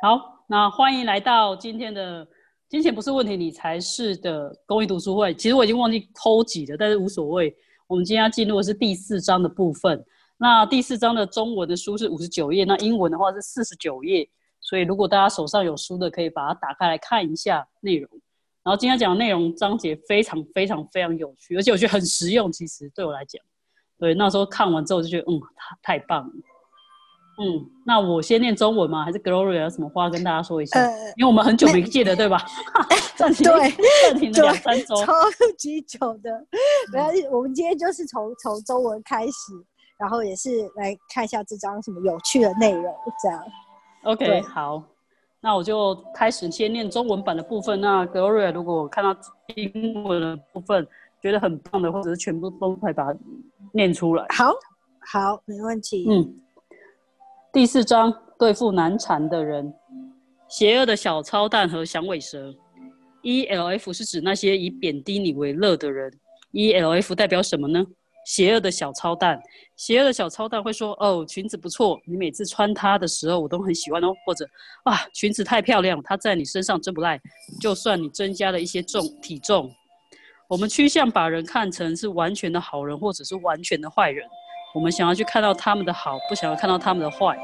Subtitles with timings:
[0.00, 2.24] 好，那欢迎来到今天的
[2.68, 5.34] 金钱不是问题，理财是的公益读书会。
[5.34, 7.52] 其实我已经忘记偷几了，但是无所谓。
[7.88, 10.04] 我们今天要进入的是第四章的部分。
[10.36, 14.28] 那第四章的中文的书是五十九页，那英文的话是四十九页。
[14.60, 18.08] 所以如果大家手上有书的，可以把它打开来看一下内容。
[18.62, 22.52] 然后今天讲的内容章节非常非常非常有趣，而且我觉得很实用。
[22.52, 23.42] 其实对我来讲，
[23.98, 25.40] 对那时候看完之后就觉得，嗯，
[25.82, 26.32] 太太棒了。
[27.40, 29.04] 嗯，那我先念中文吗？
[29.04, 30.80] 还是 Gloria 有什么话跟大家说一下？
[30.80, 32.38] 呃，因为我们很久没见了， 对吧？
[33.14, 33.70] 暂停，对，
[34.08, 35.12] 暂停了两三周，超
[35.56, 36.44] 级久的。
[36.92, 39.52] 没关系，我们今天就是从从中文开始，
[39.98, 43.40] 然后也是来看一下这张什么有趣的内容，这样。
[44.02, 44.82] OK，好，
[45.40, 47.80] 那我就开始先念中文版的部分。
[47.80, 49.16] 那 Gloria 如果看到
[49.54, 50.84] 英文的部分
[51.22, 53.18] 觉得很棒的，或者是全部都快把它
[53.72, 54.26] 念出来。
[54.30, 54.52] 好，
[55.12, 56.04] 好，没问题。
[56.10, 56.34] 嗯。
[57.50, 59.72] 第四章对付难缠的人，
[60.50, 62.54] 邪恶的小操蛋和响尾蛇。
[63.22, 66.12] E L F 是指那些以贬低你为乐的人。
[66.52, 67.82] E L F 代表什么呢？
[68.26, 69.40] 邪恶的小操蛋，
[69.76, 74.46] 邪恶的小操蛋会说：“哦，裙子不错，你每次穿它的时候我都很喜欢哦。”或者
[74.84, 77.18] ：“哇，裙子太漂亮，它在你身上真不赖。”
[77.62, 79.70] 就算你增加了一些重体重，
[80.48, 84.28] 我们趋向把人看成是完全的好人，或者是完全的坏人。
[84.74, 87.38] 我们想要去看到他们的好，不想要看到他们的坏，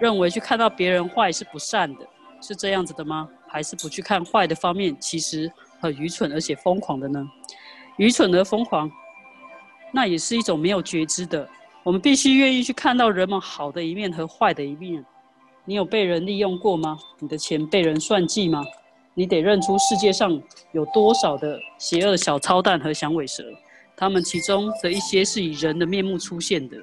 [0.00, 2.06] 认为去看到别人坏是不善的，
[2.40, 3.28] 是这样子的吗？
[3.46, 7.24] 还是不去看坏的方面，其实很愚蠢而且疯狂的呢？
[7.98, 8.90] 愚蠢而疯狂，
[9.92, 11.48] 那也是一种没有觉知的。
[11.84, 15.04] 我们必须愿意去看到人们好的一面和坏的一面。
[15.66, 16.98] 你有被人利用过吗？
[17.20, 18.64] 你的钱被人算计吗？
[19.14, 20.42] 你得认出世界上
[20.72, 23.44] 有多少的邪恶小操蛋和响尾蛇。
[23.96, 26.76] 他们其中的一些是以人的面目出现的。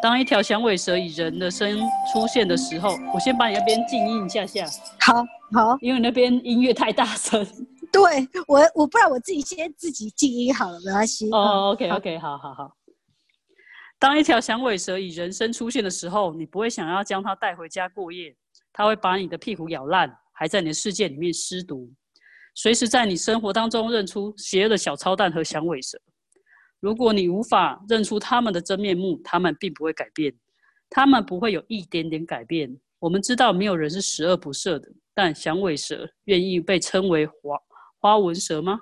[0.00, 1.76] 当一条响尾蛇以人的身
[2.12, 4.64] 出现的时候，我先把你那边静音一下下。
[5.00, 5.14] 好，
[5.52, 7.44] 好，因为那边音乐太大声。
[7.90, 11.28] 对我，我不然我自己先自己静音好了，没关系。
[11.30, 12.70] 哦，OK，OK，好好好。
[13.98, 18.36] 当一条响尾蛇以人身出现的时候，你不会想要将它带回家过夜，
[18.72, 21.90] 它会把你的屁股咬烂，还在你的世界里面施毒。
[22.60, 25.96] 随时在你生活当中认出邪恶的小超蛋和响尾蛇。
[26.80, 30.34] 如果你无法认出他们的真面目，他们并不会改变，
[30.90, 32.76] 他们不会有一点点改变。
[32.98, 37.56] 我们知道没有人是十恶不赦的，但响尾蛇愿意被称为花
[38.00, 38.80] 花纹蛇吗？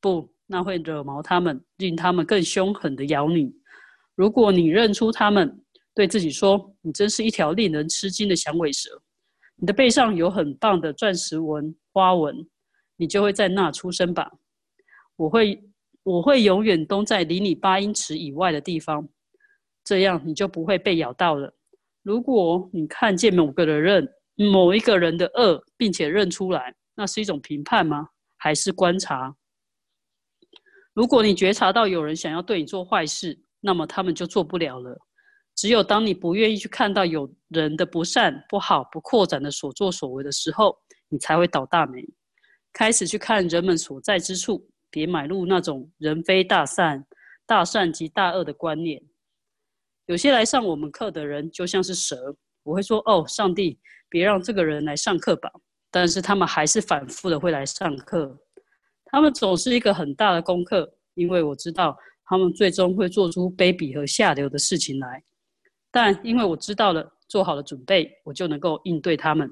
[0.00, 3.52] 不，那会惹毛他们，令他们更凶狠的咬你。
[4.14, 5.60] 如果你认出他们，
[5.96, 8.88] 对自己说：“你真是一条令人吃惊的响尾蛇。”
[9.58, 12.46] 你的背上有很棒的钻石纹花纹。
[12.96, 14.30] 你就会在那出生吧。
[15.16, 15.62] 我会，
[16.02, 19.08] 我会永远都在离你八英尺以外的地方，
[19.84, 21.54] 这样你就不会被咬到了。
[22.02, 28.08] 如果你看见某个人、某一个人的恶，并且认出来，那是一种评判吗？
[28.36, 29.34] 还是观察？
[30.92, 34.96] 如果你觉察到有人想要对你做坏事，那么他们就做不了了。
[35.54, 40.76] 只有当你不愿意去看到有人的不善、不好、不扩展的所作所为的时候，
[41.08, 42.06] 你才会倒大霉。
[42.76, 47.06] 开始去看人们所在之处，别买入那种人非大善、
[47.46, 49.02] 大善即大恶的观念。
[50.04, 55.50] 有些来上我们课的人就像是蛇，我会说：“哦，上帝，别让这个人来上课吧。”
[55.90, 58.38] 但是他们还是反复的会来上课。
[59.06, 65.24] 他们总是一个很大的功课，因为我知道他们最终会做出卑鄙和下流的事情来。
[65.90, 69.50] 但因为我知道了，做好了准备，我就能够应对他们。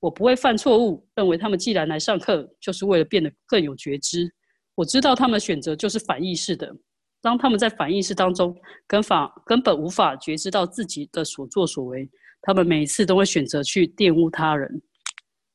[0.00, 4.32] 我不会犯错误，认为他们既然来上课，就是为了变得更有觉知。
[4.74, 6.72] 我知道他们的选择就是反意识的。
[7.20, 12.08] 当他们在反意识当中，根法根本无法觉知到自己的所作所为，
[12.42, 14.80] 他们每一次都会选择去玷污他人。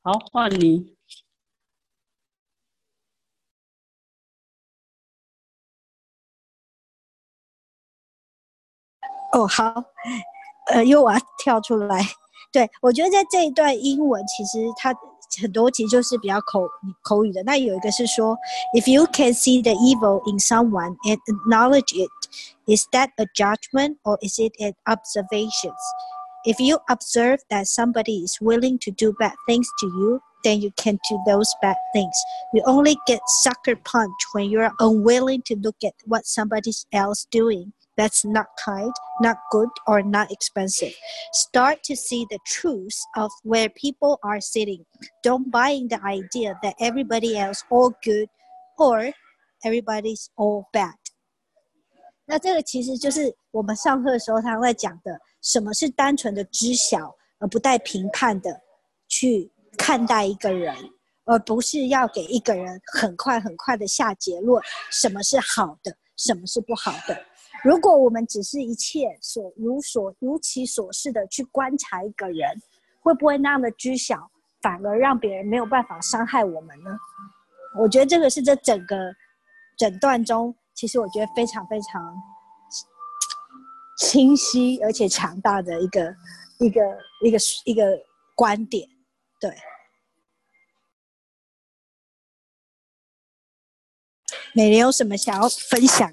[0.02, 0.94] 好，换你。
[9.32, 9.74] 哦，好，
[10.74, 12.02] 呃，因为我要跳出来。
[12.53, 14.95] 对，我觉得在这一段英文，其实它
[15.41, 16.67] 很多其实就是比较口
[17.03, 17.43] 口语的。
[17.43, 18.37] 那有一个是说，
[18.75, 22.11] If you can see the evil in someone and acknowledge it,
[22.67, 25.75] is that a judgment or is it an observations?
[26.45, 30.71] If you observe that somebody is willing to do bad things to you, then you
[30.77, 32.15] can do those bad things.
[32.55, 37.73] You only get sucker punch when you're unwilling to look at what somebody else doing.
[37.97, 40.95] That's not kind, not good, or not expensive.
[41.33, 44.85] Start to see the truth of where people are sitting.
[45.25, 48.29] Don't buy the idea that everybody else all good
[48.79, 49.13] or
[49.65, 50.95] everybody's all bad.
[52.25, 58.61] 那这个其实就是我们上课的时候他在讲的，什么是单纯的知晓而不带评判的
[59.09, 60.77] 去看待一个人，
[61.25, 64.63] 而不是要给一个人很快很快的下结论，
[64.93, 67.25] 什么是好的，什么是不好的。
[67.64, 72.62] 如果我们只是一切所如所如其所示的去观察一个人，
[73.02, 74.30] 会不会那样的知晓，
[74.62, 76.92] 反而让别人没有办法伤害我们呢？
[77.80, 79.16] 我觉得这个是这整个
[79.78, 82.16] 诊断中，其实我觉得非常非常
[83.98, 86.16] 清晰而且强大的一个
[86.60, 86.82] 一个
[87.22, 87.98] 一个一个
[88.36, 88.88] 观点，
[89.40, 89.56] 对。
[94.54, 96.12] 美玲有什么想要分享？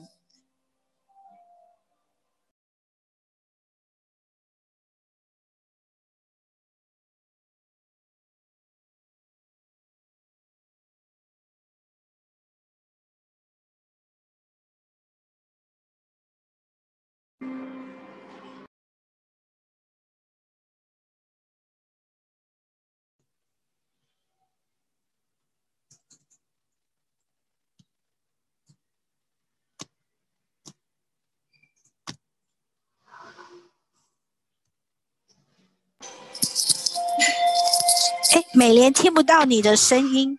[38.60, 40.38] 美莲听不到你的声音，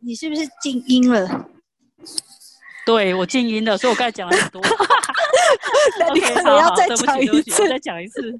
[0.00, 1.50] 你是不是静音了？
[2.86, 4.62] 对我静音了，所以我刚才讲了很多。
[5.98, 8.32] 那你可能要再讲一次，再讲一次。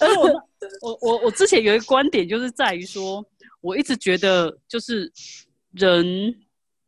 [0.00, 0.28] 而我
[0.80, 3.24] 我我我之前有一个观点，就是在于说，
[3.60, 5.08] 我一直觉得就是
[5.70, 6.34] 人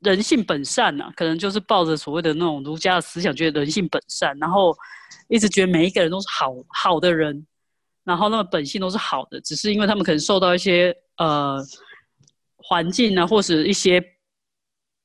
[0.00, 4.76] 人性本善呐，可能就是抱着所谓的那种儒家的思想，觉得人性本善，然后
[5.28, 7.46] 一直觉得每一个人都是好好的人，
[8.04, 10.94] 然后那么本性都是好的，只是因为他们可能受到一些。
[11.16, 11.64] 呃，
[12.56, 14.04] 环境呢，或是一些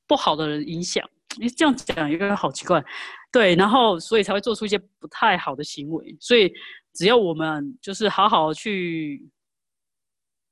[0.08, 1.08] 不好的人影响，
[1.38, 2.84] 你这样讲有点好奇怪，
[3.30, 6.16] 对，然后所以才会做出一些不太好的行为。
[6.18, 6.52] 所以
[6.94, 9.24] 只要我们就是好好去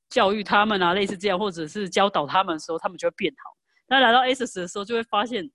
[0.09, 3.51] 教育他们啊，类似这样，或者是教导他们的时候，他们就会变好。
[3.89, 5.51] 那来到 S 的时候，就会发现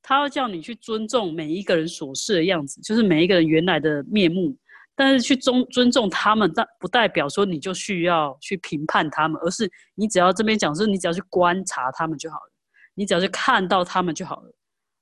[0.00, 4.56] 他要叫你去尊重每一个人所示的样子，就是每一个人原来的面目。
[5.00, 12.52] 但是去尊尊重他们，但不代表说你就需要去评判他们，而是你只要这边讲是，你只要去观察他们就好了，
[12.96, 14.52] 你只要去看到他们就好了，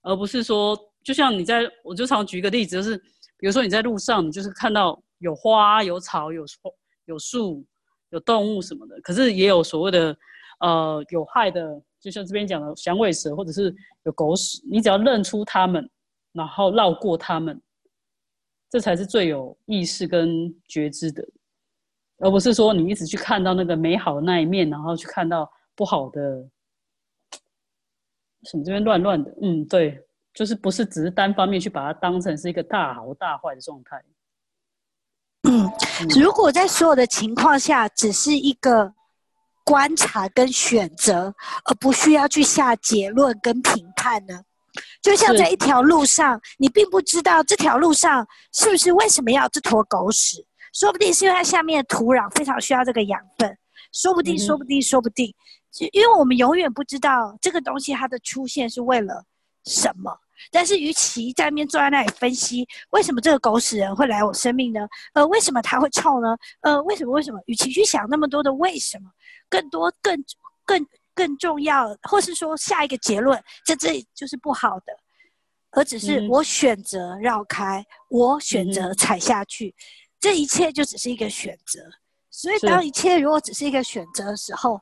[0.03, 2.95] 而不是说，就像你在，我就常举一个例子，就是
[3.39, 6.45] 比如说你在路上，你就是看到有花、有草、有
[7.07, 7.65] 有树、
[8.11, 10.15] 有动物什么的，可是也有所谓的
[10.61, 15.89] 呃有害的，就像这边讲的响尾蛇或者是有狗屎，你只要认出他们，
[16.33, 17.59] 然后绕过他们。
[18.69, 21.27] 这才是最有意识跟觉知的，
[22.19, 26.49] 而不是说你一直去看到那个美好的那一面，然后去看到不好的。
[28.45, 29.35] 什么这边乱乱的？
[29.43, 34.01] 嗯，对，就是不是只是单方面去把它当成是一个大好大坏的状态。
[35.49, 35.69] 嗯，
[36.21, 38.93] 如果在所有的情况下只是一个
[39.65, 41.35] 观察跟选择，
[41.65, 44.43] 而不需要去下结论跟评判呢？
[45.03, 53.57] 就像在一条路上，你并不知道这条路上是不是为什么要这坨狗屎，说不定是因为它下面的土壤非常需要这个养分，
[53.93, 55.35] 说不定，说不定，说不定，
[55.93, 59.25] 因为我们永远不知道这个东西它的出现是为了
[59.65, 60.17] 什么。
[60.51, 64.87] 但是，与其在面坐在那里分析为什么这个狗屎人会来我生命呢？
[65.15, 66.37] 呃，为什么它会臭呢？
[66.61, 67.13] 呃，为什么？
[67.13, 67.41] 为什么？
[67.47, 69.11] 与其去想那么多的为什么，
[69.49, 70.15] 更多、更、
[70.65, 70.87] 更。
[71.17, 74.93] 更重要，或是说下一个结论，这这就是不好的，
[75.71, 79.75] 而只是我选择绕开，我选择踩下去，
[80.21, 81.81] 这一切就只是一个选择。
[82.31, 84.79] 所以，当一切如果只是一个选择的时候，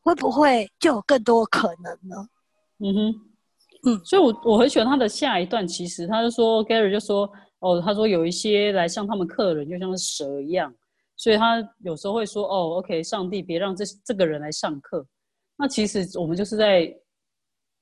[0.00, 2.28] 会不会就有更多可能呢？
[2.78, 3.14] 嗯哼，
[3.86, 10.74] 嗯，所以我我很喜欢他的下一段，其实他就说，Gary 就说，哦，他说有一些来上他们课的人就像是蛇一样，
[11.16, 15.06] 所以他有时候会说，哦，OK，上帝别让这这个人来上课。
[15.56, 16.92] 那其实我们就是在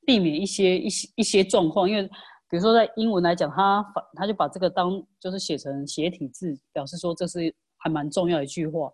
[0.05, 2.03] 避免一些一些一些状况，因为
[2.51, 8.93] 比如说在英文来讲，他反他就把这个当就是写成斜体字，表示说这是还蛮重要一句话。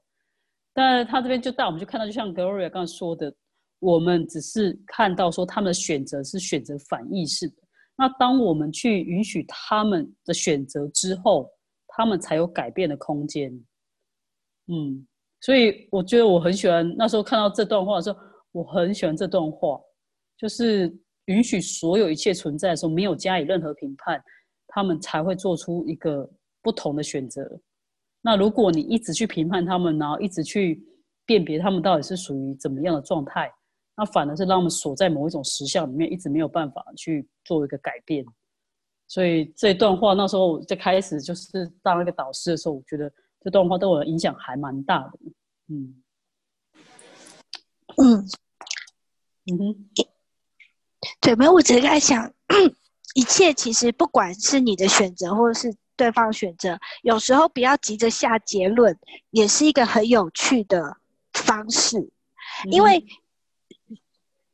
[0.73, 3.35] 但他这边就带我们去看到，就像 Gloria 刚才说的，
[3.81, 7.55] 我们只是看到说他们的选择是选择反意识的。
[7.97, 11.51] 那当我们去允许他们的选择之后，
[11.89, 13.51] 他们才有改变的空间。
[14.69, 15.05] 嗯，
[15.41, 18.19] 所以我觉得我很喜欢那时候看到这段话的时候。
[18.59, 19.81] 我很喜欢这段话，
[20.37, 20.93] 就是
[21.27, 24.21] 允许所有一切存在的时候，没有加以任何评判，
[24.67, 26.29] 他们才会做出一个
[26.61, 27.49] 不同的选择。
[28.21, 30.85] 那如果你一直去评判他们，然后一直去
[31.25, 33.49] 辨别他们到底是属于怎么样的状态，
[33.97, 38.27] 那反而是让他们锁在某一种实相里面，一直没有办法去做一个改变。
[39.07, 43.09] 所以这段话那时候在开始就是当一个导师的时候，我觉得
[43.41, 45.13] 这段话对我的影响还蛮大的。
[45.69, 46.03] 嗯。
[48.01, 48.25] 嗯
[49.57, 49.89] 哼，
[51.21, 52.31] 对，没有，我只是在想，
[53.15, 58.99] 一切其实不管是你的选择，或者是对方选择，有时候不要急着下结论，
[59.31, 60.97] 也是一个很有趣的
[61.33, 62.11] 方式，
[62.71, 63.07] 因为。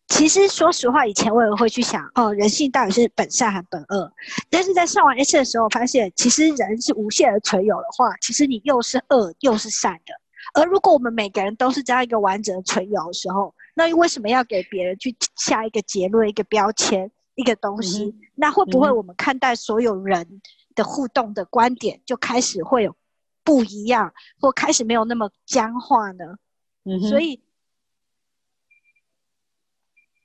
[0.07, 4.13] 其实，说实话，以前我也会去想，哦，人性到底是本善还是本恶？
[4.49, 10.15] 但是在上完 S 的时候，发现其实人是无限的存有的话，其实你又是恶又是善的。
[10.53, 18.15] 而如果我们每个人都是这样一个完整的存有的时候，那为什么要给别人去下一个结论、一个标签、一个东西？
[18.35, 20.41] 那会不会我们看待所有人
[20.75, 22.97] 的互动的观点就开始会有
[23.43, 26.37] 不一样，或开始没有那么僵化呢？
[26.85, 27.41] 嗯所以。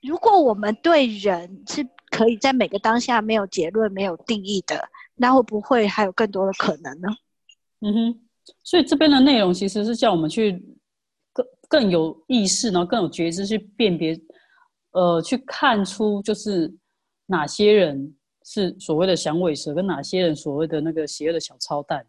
[0.01, 7.10] 如果我们对人是可以在每个当下没有结论、没有定义的，那会不会还有更多的可能呢？
[7.82, 8.22] 嗯哼，
[8.63, 10.63] 所以这边的内容其实是叫我们去
[11.69, 14.19] 更有意识，然后更有觉知去辨别，
[14.91, 16.69] 呃，去看出就是
[17.25, 22.05] 哪些人是所谓的响尾蛇，跟哪些人所谓的那个邪恶的小操蛋，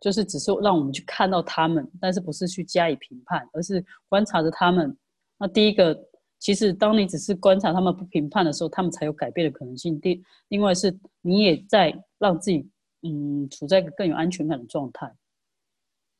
[0.00, 4.94] 就是只是让我们去看到他们，但是不是去加以评判，而是观察着他们。
[5.38, 5.98] 那第一个。
[6.38, 9.98] 其实，当你只是观察他们不评判的时候，他们才有改变的可能性。
[9.98, 12.70] 第，另外是你也在让自己，
[13.00, 15.10] 嗯，处在一个更有安全感的状态。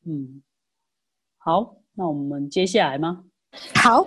[0.05, 0.41] 嗯，
[1.37, 3.25] 好，那我们接下来吗？
[3.75, 4.05] 好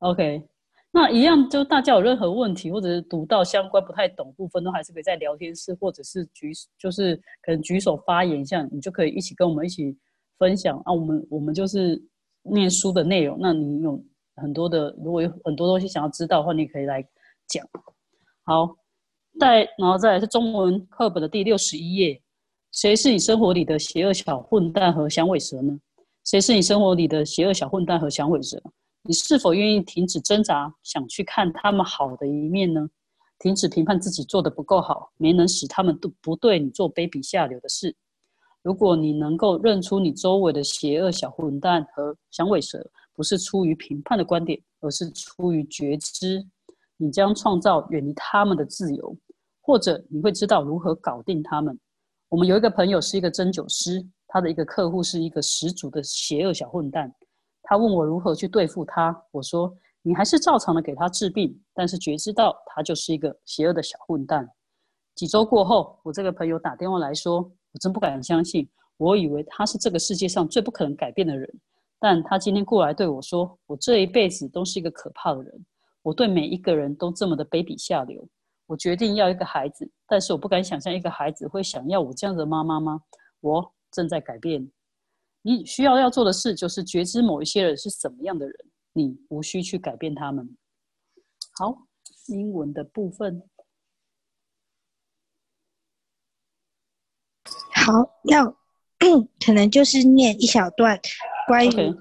[0.00, 0.46] ，OK。
[0.92, 9.96] 那一样，就大家有任何问题，或者是读到相关不太懂部分，都还是可以在聊天室，或者是举，就是可能举手发言一下，你就可以一起跟我们一起
[10.38, 10.92] 分享啊。
[10.92, 12.00] 我们我们就是
[12.42, 14.00] 念书的内容，那你有。
[14.36, 17.00] 很多的，如果有很多东西想要知道的话，你可以来
[17.46, 17.64] 讲。
[18.42, 18.68] 好，
[19.38, 22.20] 再然后再来是中文课本的第六十一页。
[22.72, 25.78] 谁是你生活里的邪恶小混蛋和响尾蛇呢？
[26.24, 28.58] 谁是你生活里的邪恶小混蛋和响尾蛇？
[29.02, 32.88] 你是否愿意停止挣扎，想去看他们好的一面呢？
[33.38, 37.94] 停止评判自己做的不够好，没能使他们都不对你做卑鄙下流的事。
[38.62, 46.42] 如果你能够认出你周围的邪恶小混蛋和响尾蛇，不是出于评判的观点，而是出于觉知，
[46.96, 49.14] 你将创造远离他们的自由，
[49.60, 51.78] 或者你会知道如何搞定他们。
[52.30, 54.02] 我们有一个朋友是一个针灸师，
[54.34, 57.08] 他的一个客户是一个十足的邪恶小混蛋。
[57.62, 59.72] 他问我如何去对付他，我说
[60.02, 64.44] 你还是照常的给他治病，但是觉知到他就是一个邪恶的小混蛋。
[65.14, 71.48] 几周过后，我这个朋友打电话来说，我真不敢相信，我以为他是这个世界上最不可能改变的人。
[72.00, 75.66] 但他今天过来对我说：“我这一辈子都是一个可怕的人，
[76.02, 78.28] 我对每一个人都这么的卑鄙下流。
[78.66, 83.00] 我决定要一个孩子，但是我不敢想象一个孩子会想要我这样的妈妈吗？
[83.40, 84.70] 我正在改变。
[85.42, 88.56] 你需要要做的事就是觉知某一些人是什么样的人，
[88.92, 90.56] 你无需去改变他们。”
[91.56, 91.86] 好，
[92.26, 93.42] 英文的部分。
[97.72, 98.56] 好，要
[99.44, 101.00] 可能就是念一小段。
[101.46, 101.94] Okay.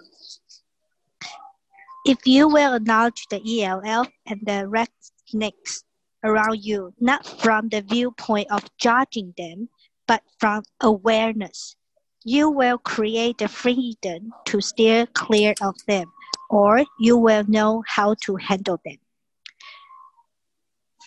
[2.06, 5.82] If you will acknowledge the ELL and the rednecks
[6.22, 9.68] around you, not from the viewpoint of judging them,
[10.08, 11.76] but from awareness,
[12.24, 16.06] you will create the freedom to steer clear of them,
[16.50, 19.00] or you will know how to handle them.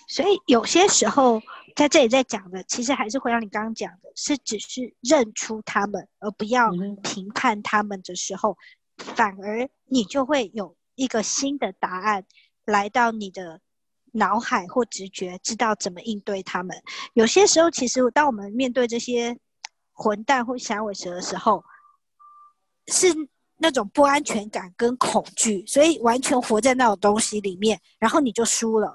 [0.08, 1.42] 所以有些时候
[1.74, 6.70] 在这里在讲的，其实还是回到你刚刚讲的，是只是认出他们，而不要
[7.02, 8.56] 评判他们的时候，
[8.96, 12.24] 反而你就会有一个新的答案
[12.64, 13.60] 来到你的
[14.12, 16.80] 脑海或直觉，知道怎么应对他们。
[17.12, 19.36] 有些时候，其实当我们面对这些
[19.96, 21.64] 混蛋或响尾蛇的时候，
[22.92, 23.08] 是
[23.56, 28.94] 那种不安全感跟恐惧，所以完全活在那种东西里面，然后你就输了。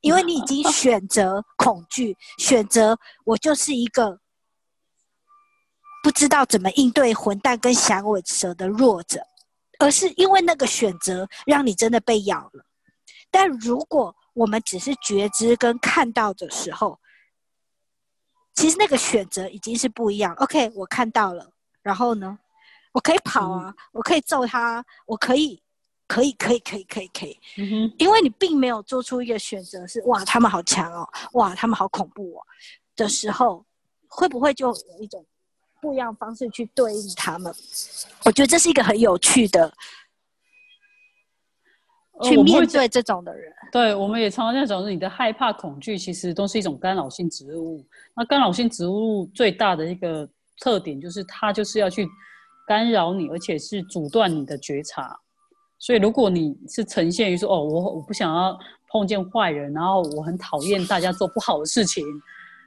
[0.00, 4.20] 因为你已经 选择恐惧，选择我就是一个
[6.02, 9.20] 不知道怎么应对混蛋跟响尾蛇的弱者，
[9.80, 12.64] 而是因为那个选择让你真的被咬了。
[13.32, 16.99] 但如果我们只是觉知跟看到的时候，
[18.60, 20.34] 其实那个选择已经是不一样。
[20.34, 21.50] OK，我看到了，
[21.82, 22.38] 然后呢，
[22.92, 25.62] 我可以跑啊，我可以揍他，我可以。
[26.06, 27.40] 可以，可以，可以，可以，可以。
[27.96, 32.42] 因为你并没有做出一个选择，是哇，他们好强哦，哇，他们好恐怖哦
[32.96, 33.64] 的时候，
[34.08, 35.24] 会不会就有一种
[35.80, 37.54] 不一样方式去对应他们？
[38.24, 39.72] 我觉得这是一个很有趣的，
[42.22, 43.52] 去面对这种的人。
[43.72, 47.84] 对，我们也常常在讲说，你的害怕、恐惧其实都是一种干扰性植物。
[48.16, 50.28] 那干扰性植物最大的一个
[50.60, 52.08] 特点就是，它就是要去
[52.66, 55.18] 干扰你，而且是阻断你的觉察。
[55.78, 58.58] 所以如果你是呈现于说哦，我我不想要
[58.90, 62.04] 碰见坏人，然后我很讨厌大家做不好的事情，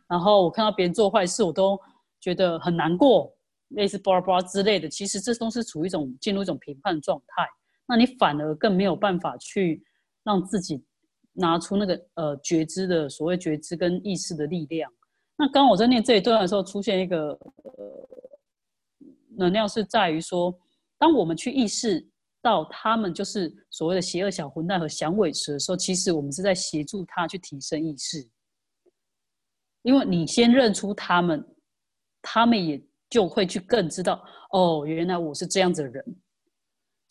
[0.08, 1.80] 然后我看到别人做坏事，我都
[2.20, 3.32] 觉得很难过，
[3.70, 7.48] 类似巴拉巴拉之类的，其实这都是处于一种进入一种评判状态，
[7.94, 9.84] 那你反而更没有办法去
[10.24, 10.84] 让自己
[11.32, 14.92] 拿出那个呃觉知的所谓觉知跟意识的力量。
[15.38, 17.28] 那刚刚我在念这一段的时候，出现一个
[17.62, 18.10] 呃
[19.38, 20.52] 能量是在于说，
[20.98, 22.04] 当我们去意识
[22.42, 28.28] 到他们就是所谓的邪恶小混蛋和响尾蛇的时候，其实我们是在协助他去提升意识，
[29.84, 31.48] 因为你先认出他们，
[32.24, 34.20] 他们也就会去更知道
[34.52, 36.04] 哦，原来我是这样子的人，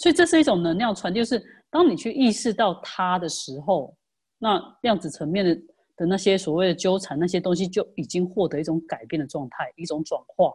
[0.03, 3.97] 所以这是一种能量传递，就是当你去意识到他的时候，
[4.39, 5.63] 那量子层面的。
[5.95, 10.51] 的那些所谓的纠缠，那些东西就已经获得一种改变的状态，一种转化。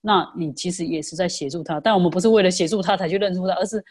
[0.00, 3.82] 那你其实也是在协助他，但我们不是为了协助他才去认出他，而是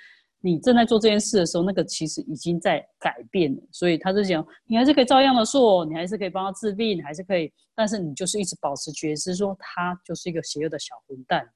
[0.42, 3.62] 你正在做这件事的时候，那个其实已经在改变了。
[3.72, 11.50] 所以他是讲，你还是可以照样的做，你还是可以帮他治病，还是可以，但是你就是一直保持觉知，说他就是一个邪恶的小混蛋。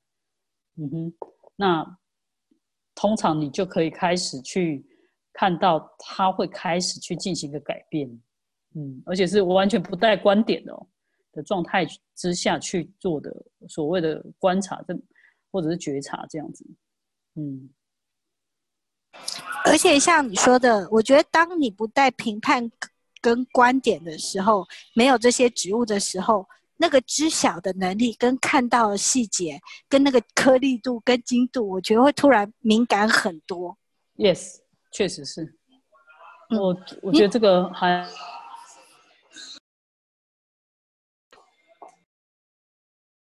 [0.78, 1.14] 嗯哼，
[1.58, 1.98] 那
[3.00, 4.86] 通常你就可以开始去
[5.32, 8.10] 看到他会开始去进行一个改变。
[8.76, 10.88] 嗯，而且是完全不带观点的哦
[11.32, 13.34] 的状态之下去做的
[13.70, 14.94] 所谓的观察，这
[15.50, 16.66] 或者是觉察这样子。
[17.36, 17.70] 嗯，
[19.64, 22.70] 而且像你说的，我觉得当你不带评判
[23.22, 26.46] 跟观点的时候，没有这些植物的时候，
[26.82, 29.60] 那个知晓的能力跟看到的细节，
[29.90, 33.78] 跟那个颗粒度跟精度，我觉得会突然敏感很多。
[34.16, 34.60] Yes，
[34.92, 35.58] 确实是。
[36.50, 38.08] 我我觉得这个还。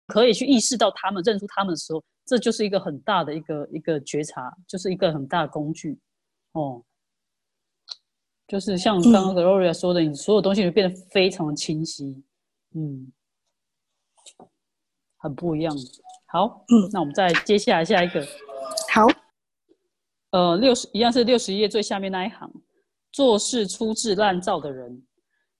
[0.07, 5.97] 可以去意识到他们、认出他们的时候，这就是一个很大的一个一个觉察，就是一个很大的工具，
[6.51, 6.83] 哦，
[8.47, 12.21] 就是像刚刚 Gloria 说的，你所有东西会变得非常的清晰，
[12.75, 13.11] 嗯，
[15.23, 15.73] 很不一样。
[16.27, 18.21] 好，嗯，那我们再接下来下一个，
[18.93, 19.07] 好，
[20.31, 22.51] 呃，六十一样是六十页最下面那一行，
[23.11, 25.01] 做事粗制滥造的人。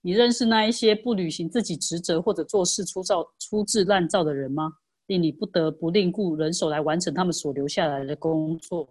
[0.01, 4.69] 你认识那一些不履行自己职责或者做事粗造、粗制滥造的人吗？
[5.07, 8.89] 令你不得不另雇人手来完成他们所留下来的工作。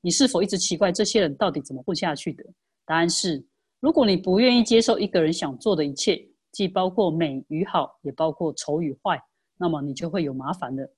[0.00, 2.44] 你是否一直奇怪这些人到底怎么混下去的？
[2.86, 3.44] 答案是：
[3.80, 9.20] 如果你不愿意接受一个人想做的一切，既包括美与好，也包括丑与坏，
[9.56, 10.88] 那么你就会有麻烦的。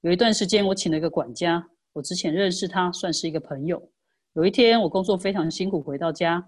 [0.00, 3.90] 有一段时间，我请了一个管家，我之前认识他，算是一个朋友。
[4.34, 6.46] 有一天，我工作非常辛苦，回到家，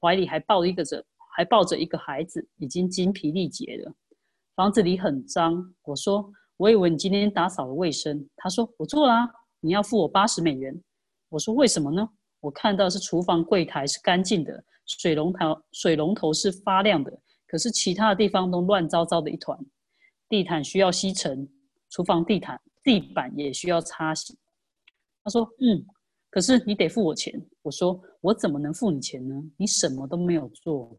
[0.00, 1.04] 怀里还抱一个着。
[1.32, 3.94] 还抱着一个孩子，已经精疲力竭了。
[4.56, 5.64] 房子里很脏。
[5.84, 9.14] 我说：“我以为你今天打扫了卫生。”他说：“我做了。”
[9.60, 10.78] 你要付我八十美元。
[11.28, 12.06] 我说：“为什么呢？”
[12.40, 19.56] 我看到是厨房柜台是干净的，水龙头水龙头是发亮的，可是其他的地方都乱糟糟的一团。
[20.30, 21.46] 地毯需要吸尘，
[21.90, 24.38] 厨房地毯地板也需要擦洗。
[25.24, 25.84] 他说：“嗯，
[26.30, 29.34] 可是你得付我钱。”我说：“我怎么能付你钱呢？
[29.56, 30.96] 你什么都没有做。”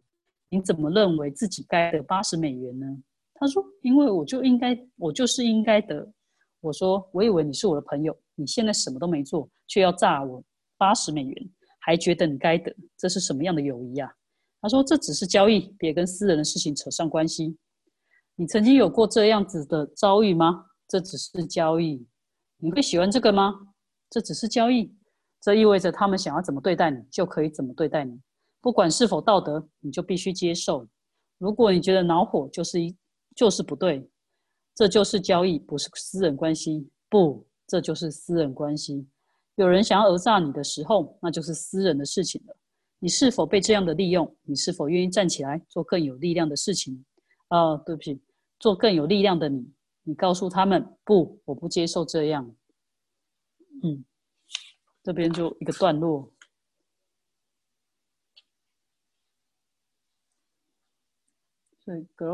[0.49, 2.85] 你怎么认为自己该得八十美元呢？
[3.35, 6.05] 他说：“因为我就应该，我就是应该得。”
[6.59, 10.43] 我说：“我以为你是我的朋友，你现在什么都没做，却要炸我
[10.77, 14.11] 八十美元，还觉得你该得，这是什么样的友谊啊？”
[14.61, 17.57] 他说：“这只是交易，别跟私人的事情扯上关系。”
[18.41, 20.65] 你曾经有过这样子的遭遇吗？
[20.88, 22.04] 这只是交易，
[22.58, 23.54] 你会喜欢这个吗？
[24.10, 24.91] 这只是交易，
[25.39, 28.19] 这意味着他们想要怎么对待你，就可以怎么对待你。
[28.60, 30.88] 不管是否道德，你就必须接受。
[31.38, 32.97] 如果你觉得恼火，就是一
[33.36, 34.10] 就是不对，
[34.73, 36.89] 这就是交易，不是私人关系。
[37.10, 39.08] 不，这就是私人关系。
[39.54, 42.58] 有人想要讹诈你的时候，那就是私人的事情了。
[42.97, 44.36] 你是否被这样的利用？
[44.41, 47.06] 你是否愿意站起来做更有力量的事情？
[47.49, 48.19] 啊，对不起，
[48.62, 49.74] 做更有力量的你。
[50.04, 52.56] 你告诉他们，不，我不接受这样。
[53.84, 54.06] 嗯，
[55.04, 56.32] 这边就一个段落。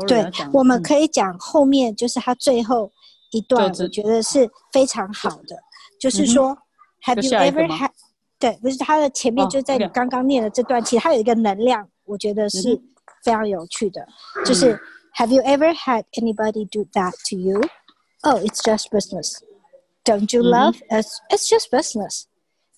[0.06, 2.92] 对，我们可以讲后面就是他最后
[3.32, 5.58] 一段，我觉得是非常好的，
[5.98, 6.56] 就是说
[7.02, 7.90] ，Have you ever had？
[8.38, 12.80] 对，不是他的前面就在你刚刚念的这段，其实他有一个能量，我觉得是
[13.24, 14.06] 非常有趣的，
[14.46, 14.78] 就是
[15.18, 17.60] Have you ever had anybody do that to you?
[18.22, 19.42] Oh, it's just business.
[20.04, 20.50] Don't you mm-hmm.
[20.50, 20.82] love?
[20.92, 22.28] It's it's just business.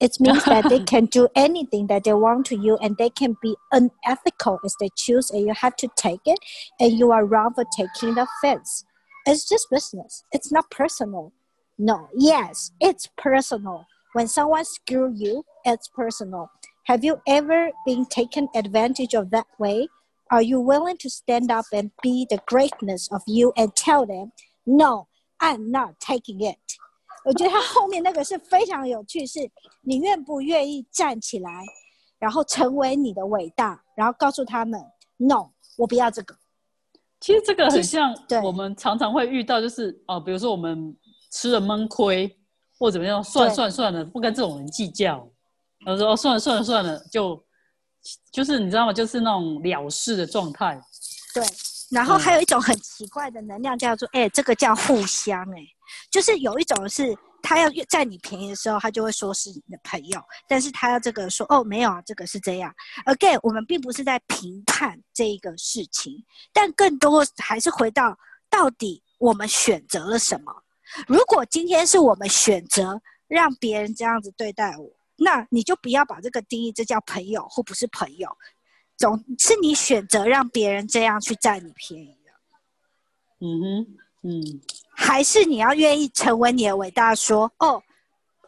[0.00, 3.36] It means that they can do anything that they want to you and they can
[3.42, 6.38] be unethical as they choose and you have to take it
[6.80, 8.86] and you are wrong for taking the offense.
[9.26, 10.24] It's just business.
[10.32, 11.34] It's not personal.
[11.78, 13.86] No, yes, it's personal.
[14.14, 16.50] When someone screw you, it's personal.
[16.86, 19.88] Have you ever been taken advantage of that way?
[20.30, 24.30] Are you willing to stand up and be the greatness of you and tell them,
[24.64, 26.58] no, I'm not taking it?
[27.24, 29.40] 我觉得他后面那个是非常有趣，是
[29.82, 31.64] 你愿不愿意站起来，
[32.18, 34.80] 然后成为你的伟大，然后告诉他们
[35.16, 36.36] ，no，我不要这个。
[37.20, 40.96] 其实这个很像对我们常常会遇到，就是哦，比如说我们
[41.32, 42.38] 吃了闷亏
[42.78, 45.28] 或怎么样，算算算了，不跟这种人计较。
[45.84, 47.44] 然后说哦，算了算了算了，就
[48.32, 48.92] 就是你知道吗？
[48.92, 50.80] 就是那种了事的状态。
[51.34, 51.44] 对，
[51.90, 55.64] 然后嗯还有一种很奇怪的能量叫做，哎、这个叫互相、哎，
[56.10, 62.74] 就是有一种是他要越占你便宜的时候，他就会说是你的朋友，但是他要这个说，哦，没有啊，这个是这样。
[63.06, 68.16] Again，我们并不是在评判这一个事情，但更多还是回到
[68.48, 70.52] 到底我们选择了什么。
[71.06, 74.90] 如果今天是我们选择让别人这样子对待我，
[75.22, 78.28] 那你就不要把这个定义，这叫朋友或不是朋友。
[78.96, 82.32] 总是你选择让别人这样去占你便宜的，
[83.40, 83.86] 嗯哼，
[84.22, 84.60] 嗯
[84.94, 87.50] 还是你要愿意成为你的伟大说？
[87.58, 87.82] 哦，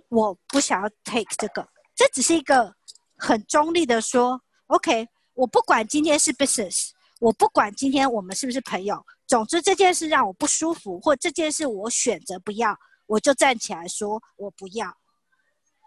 [0.09, 2.75] 我不想要 take 这个，这只是一个
[3.17, 4.43] 很中立的说。
[4.67, 14.95] OK，我不管今天是 business，我不管今天我们是不是朋友，总之这件事让我不舒服，或这件事我选择不要，我就站起来说我不要，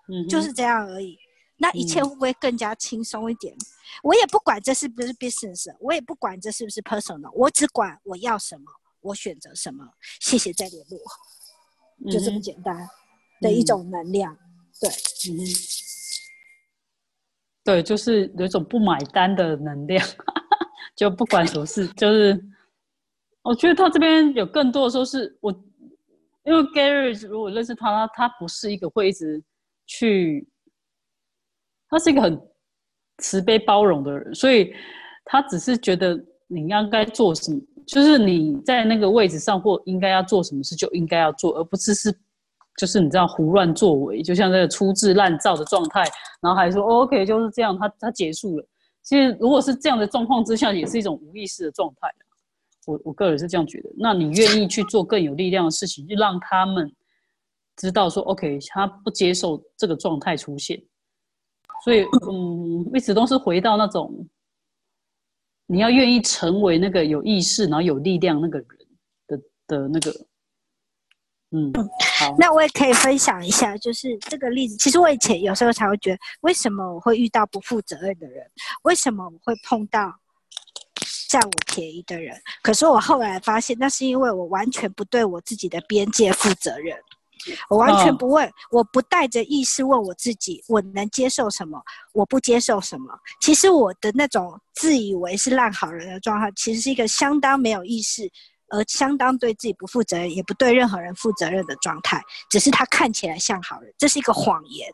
[0.08, 1.18] 嗯，就是这样而已。
[1.58, 3.56] 那一切嗯会不会更加轻松一点？
[4.04, 8.66] 我也不管这是不是 business，我也不管这是不是 personal，我只管我要什么，
[9.00, 9.88] 我选择什么。
[10.20, 12.90] 谢谢再联络，就这么简单
[13.40, 14.38] 的一种能量。
[14.82, 14.90] 对，
[15.32, 15.40] 嗯，
[17.64, 20.06] 对，就是有一种不买单的能量，
[20.94, 22.38] 就不管什么事，就是
[23.44, 25.50] 我觉得他这边有更多的时候是我，
[26.44, 29.42] 因为 Gary 如果认识他，他不是一个会一直
[29.86, 30.48] 去，
[31.90, 32.40] 他是一个很
[33.20, 34.74] 慈悲包容的人，所以
[35.24, 36.16] 他只是觉得
[36.48, 42.12] 你应该做什么，就是你在那个位置上或应该要做什么事就应该要做，而不是是
[42.78, 46.04] 就是你知道胡乱作为，就像这个粗制滥造的状态，
[46.42, 48.68] 然后还说、OK 就是这样，他他结束了。
[49.02, 52.10] 其实如果是这样的状况之下，也是一种无意识的状态。
[52.88, 53.90] 我我个人是这样觉得。
[53.98, 56.92] 那你愿意去做更有力量的事情，就让他们
[57.76, 60.82] 知道说 OK，他不接受这个状态出现。
[61.84, 64.28] 所以嗯，一直都是回到那种
[65.68, 68.68] 你要愿意成为那个有意识然后有力量那个人
[69.28, 70.12] 的的那个，
[71.52, 71.74] 嗯，
[72.20, 74.78] 好，那我也可以分享一下，就是这个例子。
[74.78, 78.46] 其实我以前有时候才会觉得，为什么我会遇到不负责任的人？
[78.84, 80.14] 为什么我会碰到
[81.30, 82.40] 占我便宜的人？
[82.62, 86.98] 可是我后来发现，那是因为我完全不对我自己的边界负责任。
[87.70, 91.82] 我完全哦不问，我不带着意识问我自己，我能接受什么，
[92.14, 93.18] 我不接受什么。
[93.42, 98.30] 其实我的那种自以为是烂好人的状态，其实是一个相当没有意识，
[98.70, 102.22] 而相当对自己不负责任，也不对任何人负责任的状态。
[102.50, 104.90] 只是他看起来像好人，这是一个谎言。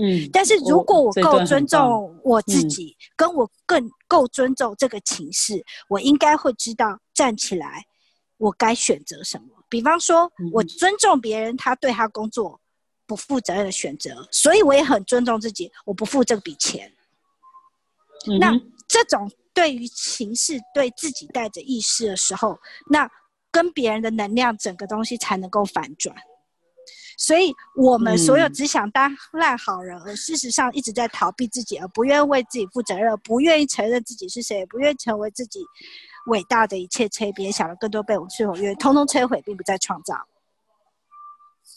[0.00, 7.84] 嗯，但是如果我够尊重我自嗯己，跟我更够尊重这个情势，我应该会知道站起来，
[8.36, 9.57] 我该选择什么。
[9.68, 12.60] 比方说，我尊重别人他对他工作
[13.06, 16.92] 不负责任的选择，所以我也很尊重自己，我不付这笔钱。
[18.40, 18.52] 那
[18.86, 22.58] 这种对于情势对自己带着意识的时候，
[22.90, 23.08] 那
[23.50, 26.14] 跟别人的能量整个东西才能够反转。
[27.16, 35.60] 所以，我们所有嗯只想当烂好人，而事实上一直在逃避自己，而不愿为自己负责任，不愿意承认自己是谁，也不愿意成为自己
[36.28, 40.14] 伟大的一切，摧别想的更多被我们是否愿意，通通摧毁，并不再创造。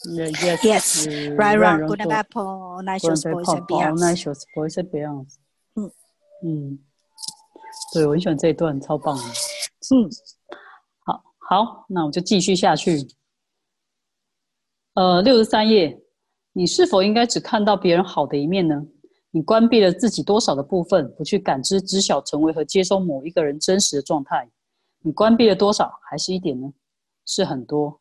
[0.04, 3.54] Yes, Yes, 嗯 Right, 让 right, 人 good and bad, po, nice boys and 泡
[3.66, 4.00] beyonds.
[4.00, 5.36] nice boys and beyonds。
[5.74, 5.90] 嗯
[6.44, 6.78] 嗯，
[7.94, 9.22] 对我很喜欢这一段，超棒的。
[9.22, 10.10] 嗯，
[11.04, 13.06] 好，好，那我就继续下去。
[14.94, 16.00] 呃，六十三页，
[16.52, 18.84] 你是否应该只看到别人好的一面呢？
[19.34, 24.46] 你关闭了自己多少的部分，不去感知、知晓、成为和接收某一个人真实的状态？
[25.00, 26.70] 你关闭了多少，还是一点呢？
[27.24, 27.98] 是很多。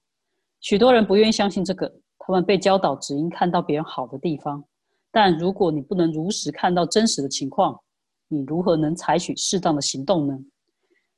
[0.59, 1.89] 许多人不愿意相信这个，
[2.19, 4.61] 他们被教导只应看到别人好的地方。
[5.09, 7.79] 但如果你不能如实看到真实的情况，
[8.27, 10.37] 你如何能采取适当的行动呢？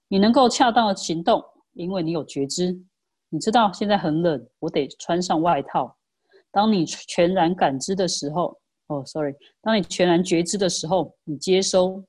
[0.07, 2.79] 你能够恰当的行动，因为你有觉知。
[3.29, 5.97] 你知道现在很冷，我得穿上外套。
[6.51, 8.55] 当你全然感知的时候，
[8.87, 12.03] 哦，sorry，当你全然觉知的时候，你接收，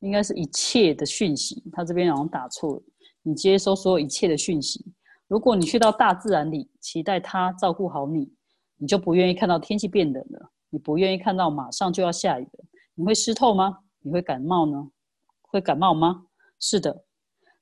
[0.00, 1.62] 应该是一切的讯息。
[1.72, 2.82] 他这边好像打错了，
[3.22, 4.84] 你接收所有一切的讯息。
[5.28, 8.32] 如果你去到大自然里，期待它照顾好你，
[8.76, 13.78] 你就不愿意看到天气变冷了，你不愿意看到马上就要下雨了，你会湿透吗？
[14.00, 14.90] 你会感冒呢？
[15.42, 16.26] 会感冒吗？
[16.60, 17.04] 是的，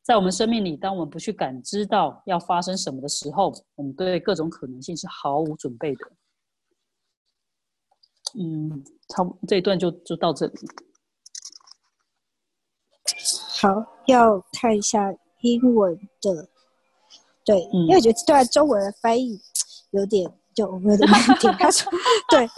[0.03, 6.13] 在我们生命里，当我们不去感知到要发生什么的时候，我们对各种可能性是毫无准备的。
[8.35, 10.55] 嗯，差不这一段就就到这里。
[13.61, 13.69] 好，
[14.07, 16.49] 要看一下英文的，
[17.45, 19.41] 对，因为我觉得这段中文的翻译
[19.91, 21.53] 有点就有点难听。
[21.53, 21.93] 他说，
[22.29, 22.49] 对，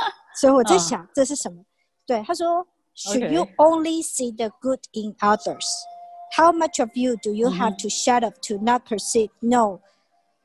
[0.41, 1.65] 所以我在想这是什么？
[2.07, 5.67] 对，他说，Should you only see the good in others?
[6.37, 9.81] How much of you do you have to shut up to not perceive, know,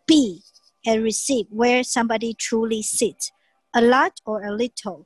[0.05, 0.43] be,
[0.83, 3.31] and receive where somebody truly sits?
[3.73, 5.05] A lot or a little?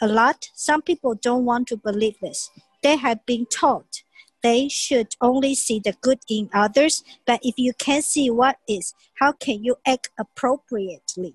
[0.00, 0.50] a lot.
[0.54, 2.50] Some people don't want to believe this.
[2.82, 4.02] They have been taught
[4.42, 8.94] they should only see the good in others, but if you can't see what is,
[9.14, 11.34] how can you act appropriately?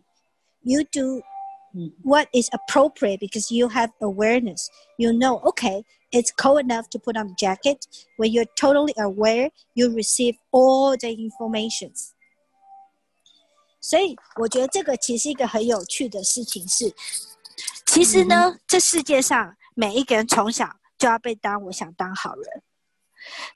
[0.64, 1.22] You do
[2.04, 4.70] what is appropriate because you have awareness.
[4.98, 7.86] You know, okay, it's cold enough to put on a jacket.
[8.18, 12.14] When you're totally aware, you receive all the informations.
[13.82, 16.96] 所以我觉得这个其实一个很有趣的事情是，
[17.89, 22.63] 其实呢，这世界上每一个人从小就要被当我想当好人，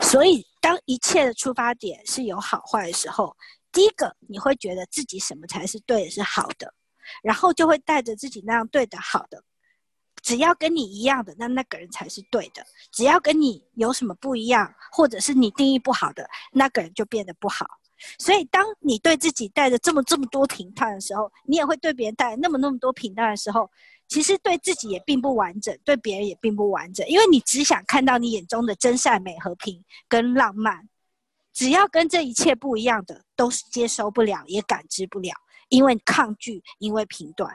[0.01, 3.37] 所以当一切的出发点是有好坏的时候，
[3.71, 6.73] 第一个你会觉得自己什么才是对的、是好的，
[7.23, 9.45] 然后就会带着自己那样对的、好的，
[10.23, 17.66] 只要跟你一样的，那那个人才是对的；只要跟你有什么不一样，或者是你定义不好的，那个人就变得不好。
[18.18, 23.71] 所以，当你对自己带着这么这么多评判的时候，你也会对别人带那么那么多评判的时候。
[24.12, 30.87] 其实对自己也并不完整，对别人也并不完整，因为你只想看到你眼中的真善美、和平跟浪漫。
[31.55, 35.33] 只要跟这一切不一样的，都是接收不了，也感知不了，
[35.70, 37.51] 因为抗拒，因为评断。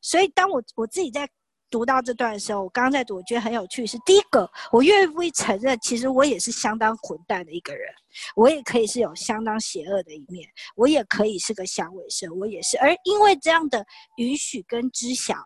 [0.00, 1.28] 所以，当我我自己在
[1.70, 3.86] 读到这段的时候，我刚刚在读，我觉得很有趣。
[3.86, 7.92] 是第一个，我愿意承认，其实我也是相当混蛋的一个人，
[8.34, 12.76] 我也可以是有相当邪恶的一面，我也可以是个响尾蛇，我也是。
[12.78, 15.36] 而因为这样的允许跟知晓。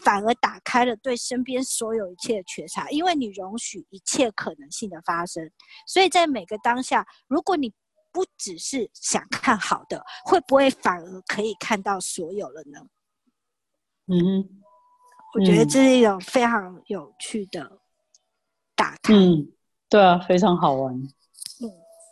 [0.00, 5.50] 反而打开了对身边所有一切的觉察，因为你容许一切可能性的发生，
[5.86, 7.72] 所以在每个当下，如果你
[8.10, 12.80] 不只是想看好的，会不会反而可以看到所有了呢？
[14.06, 14.48] 嗯，
[15.34, 17.78] 我觉得这是一种非常有趣的
[18.74, 19.12] 打开。
[19.14, 19.52] 嗯，
[19.88, 20.94] 对啊，非常好玩。
[20.94, 21.70] 嗯，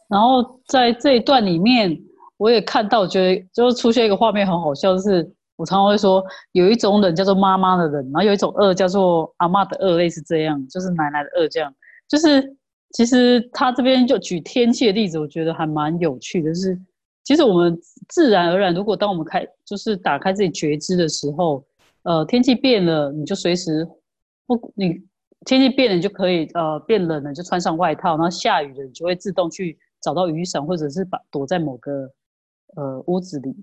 [0.08, 1.98] 然后在这一段里面，
[2.36, 5.34] 我也看到，觉得就出现一个画面很好笑，就是。
[5.60, 11.70] 我常常会说，有一种人叫做妈妈的人，然后有一种恶叫做阿妈的恶，类似这样，就是奶奶的恶这样。
[12.08, 12.56] 就是
[12.92, 16.48] 其实他这边就举天气的例子，我觉得还蛮有趣的。
[16.50, 16.80] 就是
[17.24, 21.62] 其实我们自然而然，如果当我们开就是打开自己觉知的时候，
[22.04, 23.86] 呃，天气变了，你就随时
[24.46, 25.02] 不你
[25.44, 32.10] 天气变了，你就可以呃变冷了就穿上外套，然后下雨了你就会自动去找到雨伞，或者是把躲在某个
[32.76, 33.54] 呃屋子里。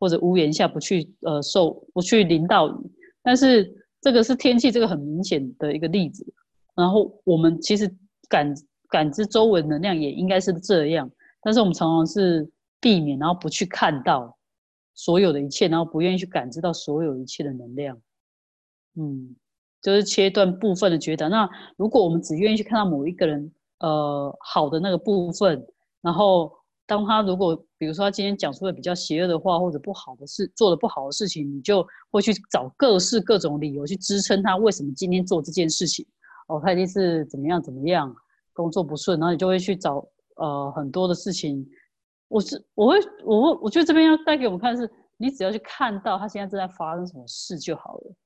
[0.00, 2.90] 或者屋檐下不去呃受不去淋到雨，
[3.22, 6.26] 但是这个是天气这个很明显的一个例子。
[6.74, 7.94] 然后我们其实
[8.26, 8.54] 感
[8.88, 11.08] 感知周围能量也应该是这样，
[11.42, 14.34] 但是我们常常是避免，然后不去看到
[14.94, 18.00] 所有的一切，然后不愿意去感知到所有一切的能量。
[18.96, 19.36] 嗯，
[19.82, 21.28] 就是切断部分的觉察。
[21.28, 25.62] 那如果我们只愿意去看到某一个人呃好的那个部分，
[26.00, 26.50] 然后。
[26.90, 36.04] 当他如果比如说他今天讲出了比较邪恶的话或者不好的事，做的不好的事情，你就会去找各式各种理由去支撑他为什么今天做这件事情。
[36.48, 38.12] 哦，他一定是怎么样怎么样，
[38.52, 41.64] 工作不顺，然后你就会去找呃很多的事情。
[42.26, 48.16] 我是我会我会我觉得这边要带给我们看的是，你只要去看到他现在正在发生什么事就好了，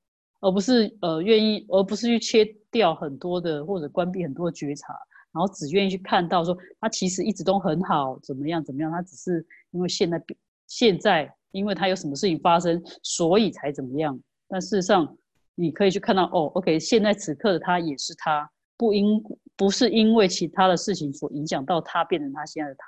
[0.41, 4.95] 而不是呃愿意，而不是去切掉很多的或者关闭很多的觉察。
[5.35, 8.89] 然后只愿意去看到说他其实一直都很好，怎么样怎么样？
[8.89, 10.23] 他只是因为现在
[10.65, 14.17] 现在因为他有什么事情发生，所以才怎么样？
[14.47, 15.17] 但事实上，
[15.55, 19.21] 你可以去看到哦，OK，现在此刻的他也是他，不因
[19.57, 22.85] 不是因为其他的事情所影响到他变成他现在的他。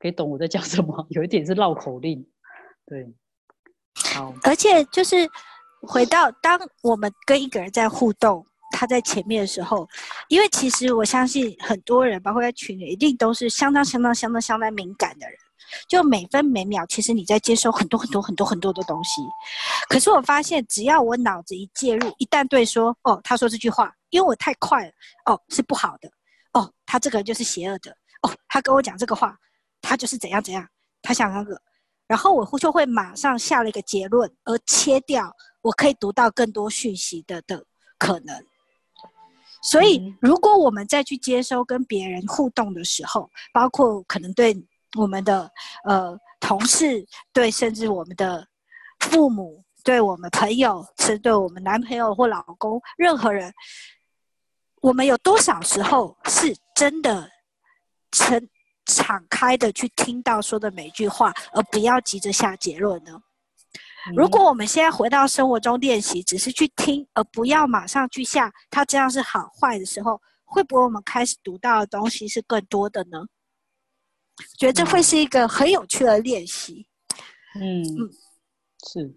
[0.00, 1.06] 可以懂我在讲什么？
[1.10, 2.26] 有一点是绕口令，
[2.86, 3.14] 对，
[3.94, 4.34] 好。
[4.42, 5.16] 而且就是
[5.82, 8.44] 回到当我们跟一个人在互动。
[8.72, 9.88] 他在前面的时候，
[10.28, 15.38] 因为其实我相信很多人，包括在群里，一定都是相当相当相当相当敏感的人。
[15.88, 19.22] 就每分每秒，其实你在接收很多很多很多很多的东西。
[19.88, 24.92] 可是我发现，只要我脑子一介入，一旦对说，哦，他说这句话，因为我太快了，
[25.24, 26.10] 哦，是不好的，
[26.52, 27.90] 哦，他这个人就是邪恶的，
[28.22, 29.34] 哦，他跟我讲这个话，
[29.80, 30.66] 他就是怎样怎样，
[31.00, 31.58] 他想那个，
[32.06, 37.64] 然后我就会马上下了一个结论，而切掉我可以读到更多讯息的的
[37.96, 38.44] 可能。
[39.62, 44.54] 所以，如果我们再去接收跟别人互动的时候，包括可能对
[44.98, 45.50] 我们的
[45.84, 48.46] 呃同事，对甚至我们的
[48.98, 53.52] 父母，对我们朋友，是对我们男朋友或老公，任何人，
[54.80, 57.30] 我们有多少时候是真的
[58.10, 58.48] 诚
[58.86, 63.22] 敞开的去听到说的每句话，而不要急着下结论呢？
[64.16, 73.26] 如果我们现在回到生活中练习，只是去听，而不要马上去下，它这样是好坏的时候，会不会我们开始读到的东西是更多的呢？
[74.58, 76.86] 觉得这会是一个很有趣的练习。
[77.54, 78.10] 嗯嗯，
[78.88, 79.14] 是。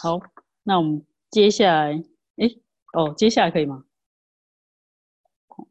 [0.00, 0.18] 好，
[0.62, 1.92] 那我们接下来，
[2.36, 2.48] 哎，
[2.94, 3.84] 哦，接下来可以吗？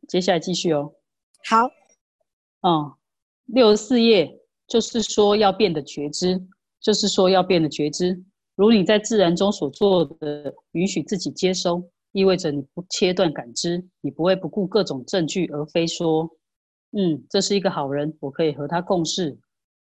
[0.07, 0.93] 接下来继续哦。
[1.45, 1.69] 好。
[2.61, 2.93] 嗯，
[3.45, 6.45] 六十四页就是说要变得觉知。
[6.79, 8.23] 就是说，要变得觉知，
[8.55, 16.29] 如你在自然中所做的，允许自己接收，意味着你不切断感知，你不会不顾各种证据，而非说，
[16.91, 19.37] 嗯，这是一个好人，我可以和他共事。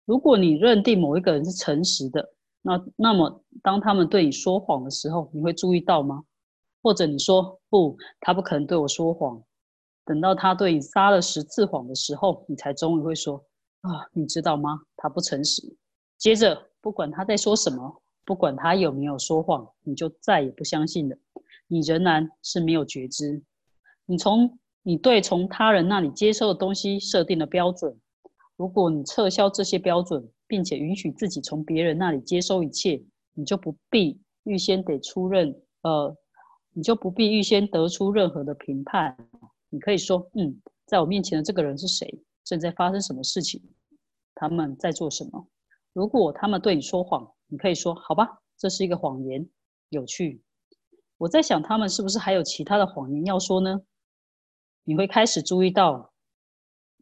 [0.05, 6.23] 如果你认定某一个人是诚实的，那那么当他们对你说谎的时候，你会注意到吗？
[6.83, 9.43] 或者你说不，他不可能对我说谎。
[10.05, 13.45] 等到他对你撒了十次谎的时候，你才终于会说，
[13.81, 14.81] 啊，你知道吗？
[14.97, 15.63] 他不诚实。
[16.17, 16.71] 接着。
[16.87, 21.17] 不管他在说什么，不管他有没有说谎，你就再也不相信了。
[21.67, 23.43] 你仍然是没有觉知。
[24.05, 27.99] 你从你对从他人那里接受的东西设定了标准。
[28.55, 33.03] 如果你撤销这些标准，并且允许自己从别人那里接收一切，
[33.35, 36.17] 你就不必预先得出任呃，
[36.73, 39.17] 你就不必预先得出任何的评判。
[39.71, 42.23] 你可以说，嗯，在我面前的这个人是谁？
[42.45, 43.61] 正在发生什么事情？
[44.37, 45.49] 他们在做什么？
[45.97, 49.49] 如果他们对你说谎，你可以说好吧，这是一个谎言，
[49.89, 50.43] 有趣。
[51.17, 53.81] 我在想，他们是不是还有其他的谎言要说呢？
[54.85, 56.13] 你会开始注意到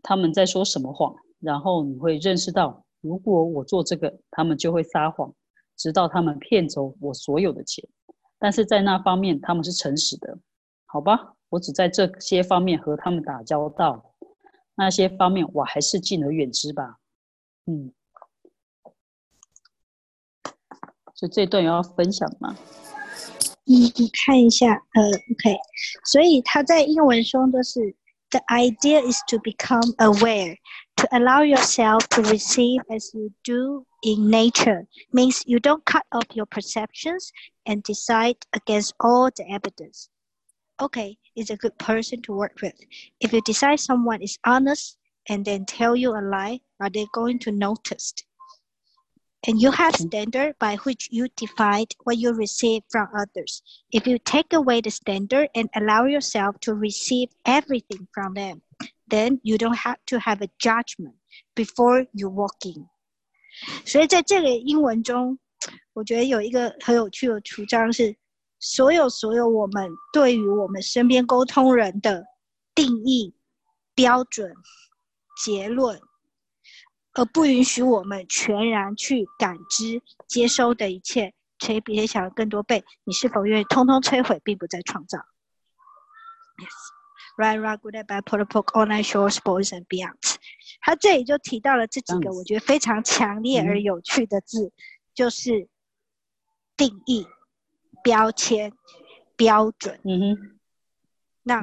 [0.01, 5.35] 他们在说什么谎，然后你会认识到，如果我做这个，他们就会撒谎，
[5.77, 7.85] 直到他们骗走我所有的钱。
[8.39, 10.39] 但是在那方面，他们是诚实的，
[10.87, 11.35] 好吧？
[11.49, 14.15] 我只在这些方面和他们打交道，
[14.77, 17.01] 那些方面我还是敬而远之吧。
[17.67, 17.93] 嗯。
[21.16, 22.56] 所以这段有要分享吗？
[23.66, 25.58] 嗯，你看一下，呃，OK。
[26.06, 27.96] 所以他在英文中都是：
[28.32, 30.58] The idea is to become aware,
[30.96, 34.88] to allow yourself to receive as you do in nature.
[35.12, 37.30] Means you don't cut off your perceptions
[37.66, 40.10] and decide against all the evidence.
[40.82, 42.74] Okay, is a good person to work with.
[43.20, 47.40] If you decide someone is honest and then tell you a lie, are they going
[47.40, 48.14] to notice?
[49.48, 53.62] and you have standard by which you divide what you receive from others.
[53.92, 58.62] If you take away the standard and allow yourself to receive everything from them,
[59.08, 61.16] then you don't have to have a judgment
[61.56, 62.88] before you walk in.
[63.86, 65.40] 所以在这个英文中，
[65.94, 68.16] 我觉得有一个很有趣的主张是，
[68.60, 72.26] 所有所有我们对于我们身边沟通人的
[72.76, 73.34] 定义、
[73.96, 74.54] 标准、
[75.44, 76.00] 结论
[77.15, 82.85] 而不允许我们全然去感知、接收的一切，谁比谁想的更多倍。
[83.05, 85.19] 你是否愿意通通摧毁，并不再创造
[86.59, 86.75] ？Yes,
[87.37, 89.87] right, right, good, bad, p o l i t i c online shores, boys and
[89.87, 90.17] beyond。
[90.81, 94.73] 他这里就提到了这几个我觉得非常强烈而有趣的字，
[95.15, 95.69] 就是
[96.77, 97.27] 定义、
[98.03, 98.73] 标签、
[99.37, 100.01] 标准。
[100.05, 100.51] 嗯哼。
[101.47, 101.61] 那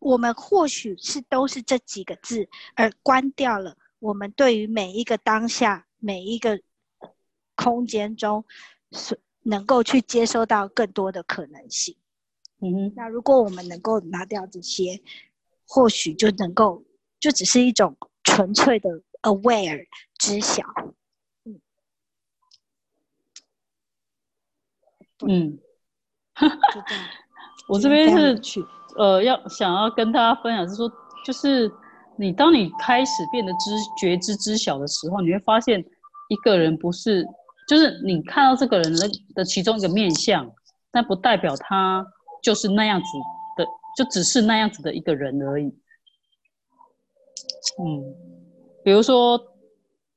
[0.00, 3.76] 我们或许是都是这几个字，而关掉了。
[4.02, 6.60] 我们对于每一个当下、每一个
[7.54, 8.44] 空间中，
[8.90, 11.96] 是能够去接收到更多的可能性。
[12.58, 15.00] 嗯哼，那如果我们能够拿掉这些，
[15.64, 16.82] 或许就能够，
[17.20, 18.90] 就只是一种纯粹的
[19.22, 19.86] aware
[20.18, 20.64] 知晓。
[21.44, 21.60] 嗯，
[25.28, 25.60] 嗯，
[27.68, 28.64] 我这边是去
[28.96, 30.90] 呃，要想要跟大家分享是说，
[31.24, 31.72] 就是。
[32.16, 35.84] 你当你开始变得知觉知知晓的时候，你会发现
[36.28, 37.26] 一个人不是，
[37.68, 40.50] 就是你看到这个人的的其中一个面相，
[40.90, 42.06] 但不代表他
[42.42, 43.06] 就是那样子
[43.56, 45.66] 的，就只是那样子的一个人而已。
[47.78, 48.14] 嗯，
[48.84, 49.40] 比如说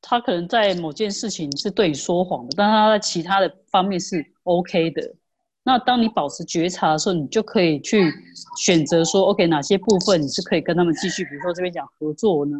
[0.01, 5.01] 他可能在某件事情是对你说谎的，但他在其他的方面是 OK 的。
[5.67, 8.13] 那当你保持觉察的时候，你就可以去
[8.55, 12.55] 选择说，OK，哪些部分你是可以跟他们继续，比如说这边讲合作呢，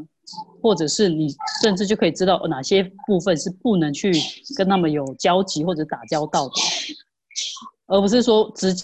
[0.60, 1.28] 或者是你
[1.62, 4.12] 甚至就可以知道哪些部分是不能去
[4.58, 6.54] 跟他们有交集或者打交道的。
[7.86, 8.84] 而不是说直接。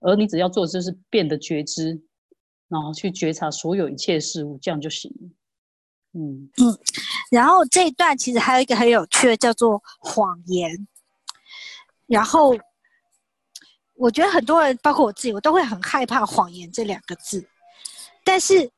[0.00, 1.98] 而你只要做的就是变得觉知，
[2.68, 5.30] 然后去觉察所有一切事物，这样就行了。
[6.16, 6.78] 嗯嗯，
[7.30, 10.88] 然后这一段其实还有一个很有趣的，叫做谎言。
[12.06, 12.56] 然后
[13.94, 17.46] 我觉得很多人，包括我自己，我都会很害怕谎言这两个字。
[18.24, 18.70] 但是，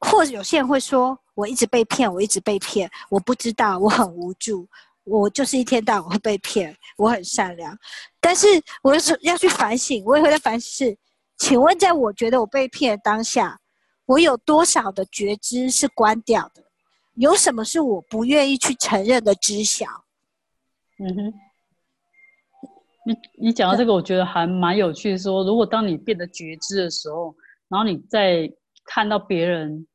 [0.00, 4.68] 或者有些人会说，我一直被骗，我一直被骗，我不知道，我很无助。
[5.04, 7.76] 我就是一天到晚会被骗，我很善良，
[8.20, 8.46] 但是
[8.82, 10.96] 我是要去反省，我也会在反省。
[11.38, 13.58] 请问，在我觉得我被骗的当下，
[14.10, 16.64] 我有多少的觉知是关掉的？
[17.14, 19.86] 有什么是我不愿意去承认的知晓？
[20.98, 21.34] 嗯哼，
[23.06, 25.18] 你你讲到这个，我觉得还蛮有趣的。
[25.18, 27.34] 说如果当你变得觉知的时候，
[27.68, 28.52] 然后你在
[28.84, 29.86] 看到别人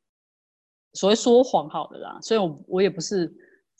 [0.93, 3.33] 所谓说谎，好的啦，所以我我也不是。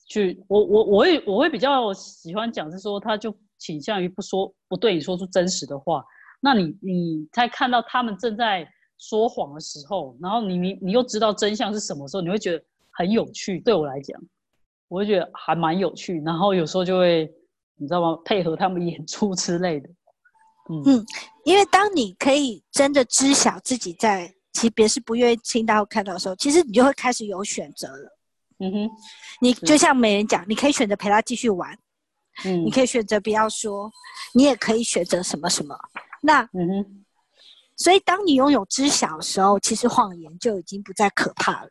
[0.07, 6.05] 去，我我我会我会比较喜欢讲是说，他就倾向于不说不对你说出真实的话。
[6.41, 13.59] 那你你在看到他们正在说谎的时候，然后你你你又知道真相是什么时候，你会觉得很有趣。
[13.59, 14.19] 对我来讲，
[14.87, 16.21] 我会觉得还蛮有趣。
[16.21, 17.31] 然后有时候就会
[17.75, 18.19] 你知道吗？
[18.23, 19.89] 配合他们演出之类的。
[20.69, 21.05] 嗯，
[21.43, 28.17] 因为当你可以真的知晓自己在其实别是不愿意听到看到的时候，其实你就会开始有选择了。
[28.59, 28.89] 嗯哼，
[29.41, 31.77] 你就像美人讲，你可以选择陪他继续玩，
[32.45, 33.91] 嗯，你可以选择不要说，
[34.33, 35.77] 你也可以选择什么什么。
[36.21, 37.04] 那，嗯哼，
[37.77, 41.69] 所以当你拥有知晓的时候，其实谎言就已经不再可怕了。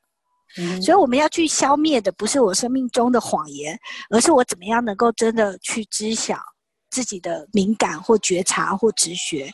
[0.59, 3.79] 嗯，所以我们要去消灭的不是我生命中的谎言，
[4.11, 6.39] 而是我怎么样能够真的去知晓
[6.91, 9.51] 自己的敏感或觉察或直觉，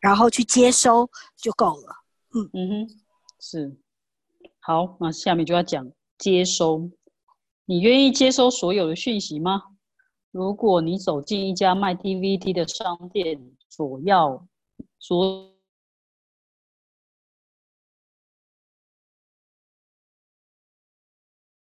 [0.00, 1.94] 然后去接收就够了。
[2.34, 2.88] 嗯嗯哼，
[3.40, 3.76] 是。
[4.60, 5.90] 好，那下面就要讲。
[6.18, 6.90] 接收，
[7.64, 9.62] 你愿意接收所有的讯息吗？
[10.30, 14.44] 如果你走进一家卖 DVD 的商店，所要
[15.00, 15.54] 说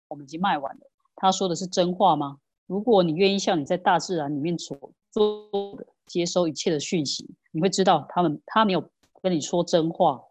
[0.08, 0.82] 我们已经卖完了，
[1.16, 2.40] 他说的是真话吗？
[2.66, 4.78] 如果你愿意像你在大自然里面所
[5.12, 8.90] 做的接收一切的讯息，你会知道他们他没有
[9.22, 10.22] 跟你说真话，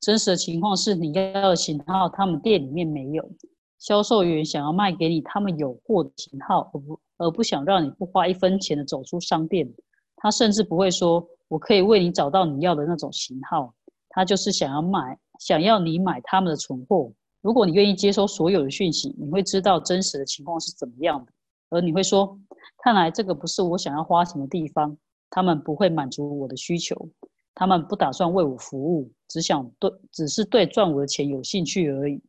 [0.00, 3.30] 真实的情况是你要的型号他们店里面没有。
[3.78, 9.72] 销售员想要卖给你他们有货的型号，而不而不想让你不花一分钱的走出商店。
[10.16, 13.74] 他甚至不会说“我可以为你找到你要的那种型号”，
[14.08, 17.12] 他就是想要买，想要你买他们的存货。
[17.42, 21.32] 如果你愿意接收所有的讯息，你会知道真实的情况是怎么样的，
[21.68, 22.38] 而你会说
[22.82, 24.96] ：“看来这个不是我想要花钱的地方。”
[25.28, 27.08] 他们不会满足我的需求，
[27.54, 32.22] 他们不打算为我服务，只想对，只是对赚我的钱有兴趣而已。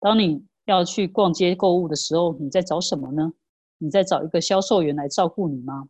[0.00, 0.42] 当你。
[0.66, 3.32] 要去逛街购物的时候，你在找什么呢？
[3.78, 5.88] 你在找一个销售员来照顾你吗？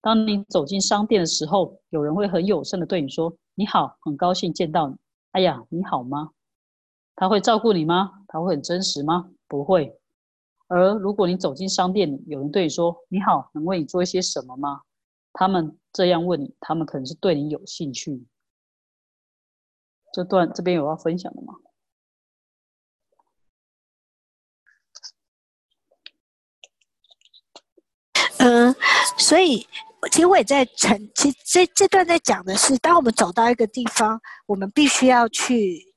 [0.00, 4.96] 当你走进商店的时候，有人会很友善的对你说：“你好，很高兴见到你。”
[5.32, 6.30] 哎呀，你好吗？
[7.14, 8.22] 他会照顾你吗？
[8.26, 9.30] 他会很真实吗？
[9.46, 9.94] 不会。
[10.68, 14.82] 而如果你走进商店里，有人对你说：“你好，能为你做一些什么吗？”
[15.34, 18.26] 他们这样问你，他们可能是对你有兴趣。
[20.12, 21.54] 这段这边有要分享的吗？
[28.38, 28.74] 嗯，
[29.18, 29.66] 所以
[30.10, 35.94] 其实我也在陈，其实这这段在讲的是，当我们走到一个地方，我们必须要去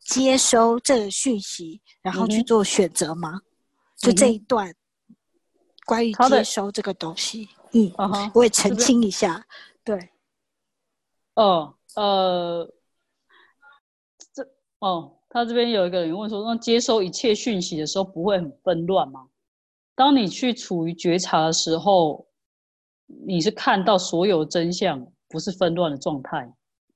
[0.00, 3.40] 接收这个讯息，然后去做选择吗？
[3.96, 4.74] 就这一段
[5.86, 7.92] 关于接收这个东西，嗯，
[8.34, 9.46] 我也澄清一下，
[9.82, 10.10] 对，
[11.34, 12.70] 哦，呃，
[14.32, 14.46] 这
[14.80, 19.28] 哦，他这边有一个人问说，那接收一切讯息的时候，不会很纷乱吗？
[19.94, 22.26] 当你去处于觉察的时候，
[23.26, 26.52] 你是看到所有真相，不是纷乱的状态。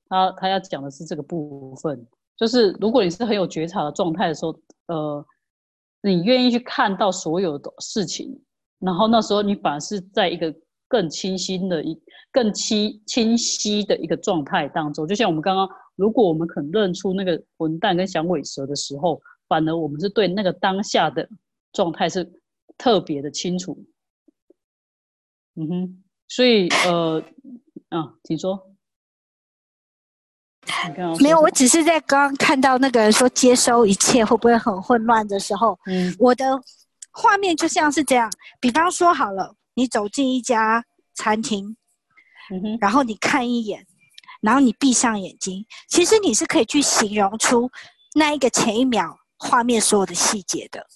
[0.08, 2.06] 他他要讲的是这个部分，
[2.36, 5.26] 就是如果你是很有觉察的状态的时候，呃，
[6.02, 8.40] 你愿意去看到所有的事情，
[8.78, 10.54] 然后那时候你反而是在一个
[10.88, 12.00] 更清晰的一
[12.32, 15.06] 更清清晰的一个状态当中。
[15.06, 21.28] 就像我们刚刚，如果我们肯认出那个混蛋跟响尾蛇的时候，反而我们是对那个当下的
[21.72, 22.30] 状态是。
[22.76, 23.76] 特别的清楚，
[25.56, 27.22] 嗯哼，所以呃，
[27.88, 28.66] 啊，请说。
[31.18, 36.44] 没有，我只是在刚刚看到那个人说接收一切会不会很混乱的时候，嗯，我的
[37.10, 38.30] 画面就像是这样。
[38.60, 41.74] 比方说好了，你走进一家餐厅，
[42.52, 43.86] 嗯哼，然后你看一眼，
[44.42, 47.70] 然后你闭上眼睛，其实你是可以去形容出
[48.14, 50.86] 那一个前一秒画面所有的细节的。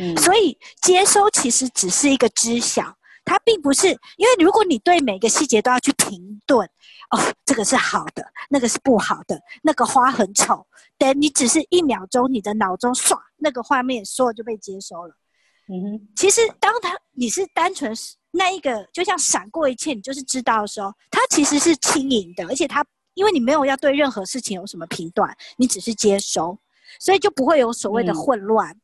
[0.00, 2.97] 嗯，所以接收其实只是一个知晓，
[3.28, 6.66] 它并不是因为如果你对每个细节都要去评论，
[7.10, 10.66] 哦，这个是好的，那个是不好的，那个花很丑，
[10.96, 15.14] 等你只是一秒钟，你的脑中唰那个画面所有就被接收了。
[15.70, 26.58] 嗯哼，其实当他你是单纯是那一个，就像闪过一切，你就是知道的时候，它其实是轻盈的，而且它因为你没有要对任何事情有什么评断，你只是接收，
[26.98, 28.78] 所以就不会有所谓的嗯混乱。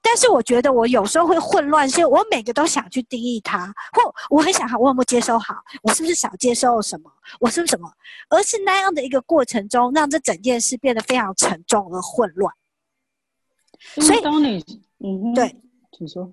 [0.00, 7.10] 但是我觉得我有时候会混乱，是我每个都想去定义它，或我很想好我有没有接收好，我是不是少接收了什么，
[7.40, 7.90] 我是不是什么，
[8.30, 12.54] 而是那样的一个过程中，让这整件事变得非常沉重而混乱。
[14.00, 14.64] 所以当你
[15.00, 15.56] 嗯哼，对，
[15.92, 16.32] 请说，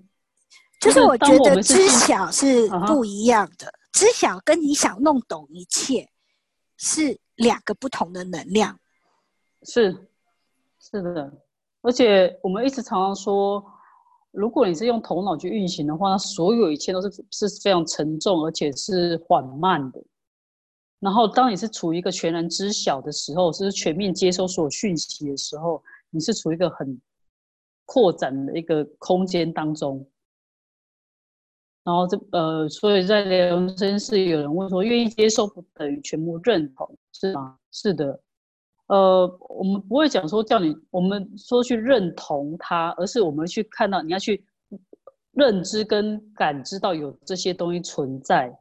[0.80, 6.08] 就就是是我觉得知进晓是不一样的，知晓跟你想弄懂一切
[6.78, 8.78] 是两个不同的能量。
[9.62, 10.08] 是
[10.88, 11.32] 是的，
[11.82, 13.64] 而且我们一直常常说，
[14.30, 20.00] 如果你是用头脑去运行的话，那所有一切都是是非常沉重，而且是缓慢的。
[21.00, 27.00] 然后，当你是处于一个全然知晓的时候，是全面接收所有讯息的时候，你是处于一个很
[27.84, 30.08] 扩展的一个空间当中。
[31.82, 37.58] 然后这呃，所以在聊这件事，有人问说，愿意接受不等于全部认同，是吗？
[37.72, 38.20] 是的。
[38.86, 44.44] 呃，我们不会讲说叫你，我们说去认同它，而是我们去看到你要去
[45.32, 48.56] 认知跟感知到有这些东西存在。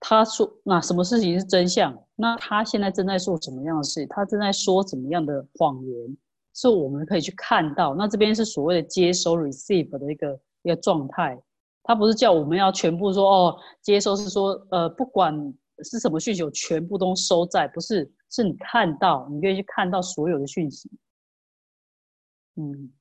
[0.00, 1.96] 他说，那什么事情是真相？
[2.16, 4.04] 那他现在正在做什么样的事？
[4.06, 6.16] 他正在说怎么样的谎言？
[6.54, 7.94] 是我们可以去看到。
[7.94, 11.40] 那这边是所谓的接收 （receive） 的一个一个状态。
[11.84, 15.54] 他不是叫我们要全部说哦，接收是说呃，不管
[15.84, 20.90] 是什么讯息，我全部都收在，不是，是你看到，你愿意去看到所有的讯息。
[22.56, 22.92] 嗯，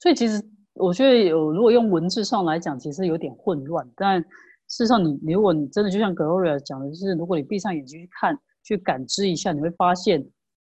[0.00, 0.42] 所以其实
[0.74, 3.88] 我觉得有，如果用文字上来讲，其实有点混乱。
[3.96, 4.28] 但事
[4.68, 10.22] 实上你，你如果你真的就像 Gloria 讲的，就是如果你闭上眼睛去看、去感知一下，你会发现，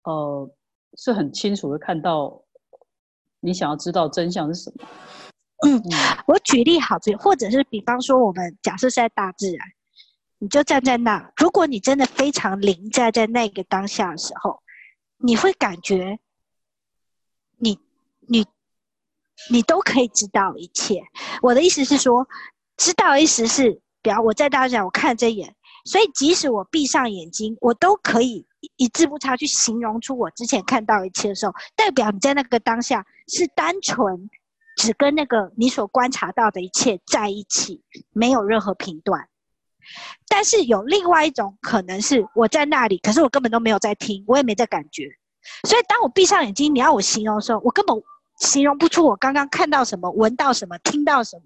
[0.05, 0.51] 呃，
[0.97, 2.43] 是很清楚的看到
[3.41, 4.87] 你想要知道真相是什么。
[5.67, 5.91] 嗯嗯
[6.27, 9.67] 我举例好，比或者是比方说，我们假设是在大自然，
[10.43, 14.62] 你就站在那，如果你真的非常临在在那个当下的时候，
[15.18, 16.18] 你会感觉
[17.59, 17.78] 你
[18.26, 18.47] 你
[19.51, 21.03] 你都可以知道一切。
[21.43, 22.26] 我的意思是说，
[22.78, 34.30] 知道的意思是，比方我在大自然，我看这一眼，所以即使我闭上眼睛，我都可以一字不差去形容出我之前看到一切的时候，代表你在那个当下是单纯
[34.76, 37.82] 只跟那个你所观察到的一切在一起，
[38.12, 39.28] 没有任何评断。
[40.28, 45.09] 但是有另外一种可能是，我在那里，可是我根本都没有在听，我也没在感觉。
[45.66, 47.97] 所以当我闭上眼睛，你要我形容的时候，我根本
[48.41, 51.43] 形容不出我刚刚看到什么、闻到什么、听到什么。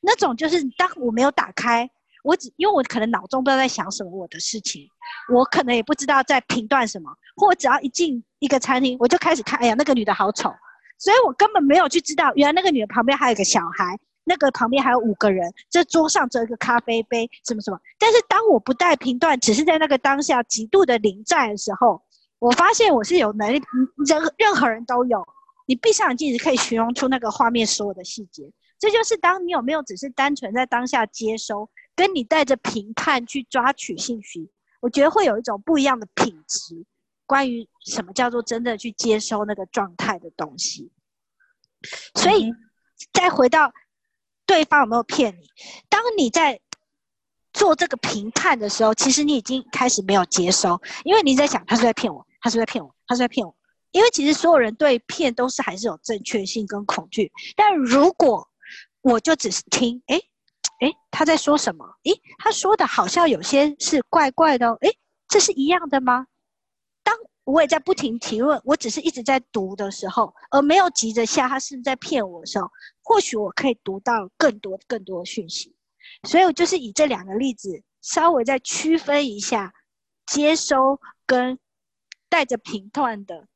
[0.00, 1.90] 那种就是当我没有打开，
[2.22, 4.86] 我只因为我可能脑中不知道在想什么我的事情，
[5.34, 10.50] 我可能也不知道在评断什么，或只要一进一个餐厅，我就开始看，哎呀，那个女的好丑，
[10.98, 17.78] 所以我根本没有去知道，原来那个女的旁边还有一个小孩，那个旁边还有五个人，这桌上只有一个咖啡杯，什么什么。
[17.98, 22.02] 但是当我不带评断，只是在那个当下极度的临在的时候，
[22.38, 25.24] 我发现我是有能力，嗯任任何人都有。
[25.66, 28.50] 你闭上眼睛，你可以形容出那个画面所有的细节。
[28.78, 34.50] 这就是当你有没有只是单纯在当下接收，跟你带着评判去抓取信息，
[34.80, 36.84] 我觉得会有一种不一样的品质。
[37.24, 40.90] 关于什么叫做真的去接收那个状态的东西，
[42.14, 42.56] 所以嗯
[43.12, 43.72] 再回到
[44.52, 45.48] 对方有没有骗你，
[45.88, 46.60] 当你在
[47.54, 53.56] 做这个评判的时候，其实你已经开始没有接收，因为你在想他是在骗我，他是在骗我，他是在骗我。
[53.92, 58.46] 因为其实所有人对骗都是还是有正确性跟恐惧，但如果
[59.00, 60.18] 我就只是听，诶
[60.80, 61.86] 诶，他在说什么？
[62.04, 64.98] 诶，他说的好像有些是怪怪的哦，诶，
[65.28, 66.26] 这是一样的吗？
[67.02, 72.70] 当我也在不停提问，我只是一直在读的时候，而没有急着下他是不是在骗我的时候，
[73.02, 75.74] 或许我可以读到更多更多的讯息。
[76.28, 79.74] 所以我就是以这两个例子稍微再区分一下，
[80.26, 81.58] 接收跟
[82.28, 83.48] 带着评断的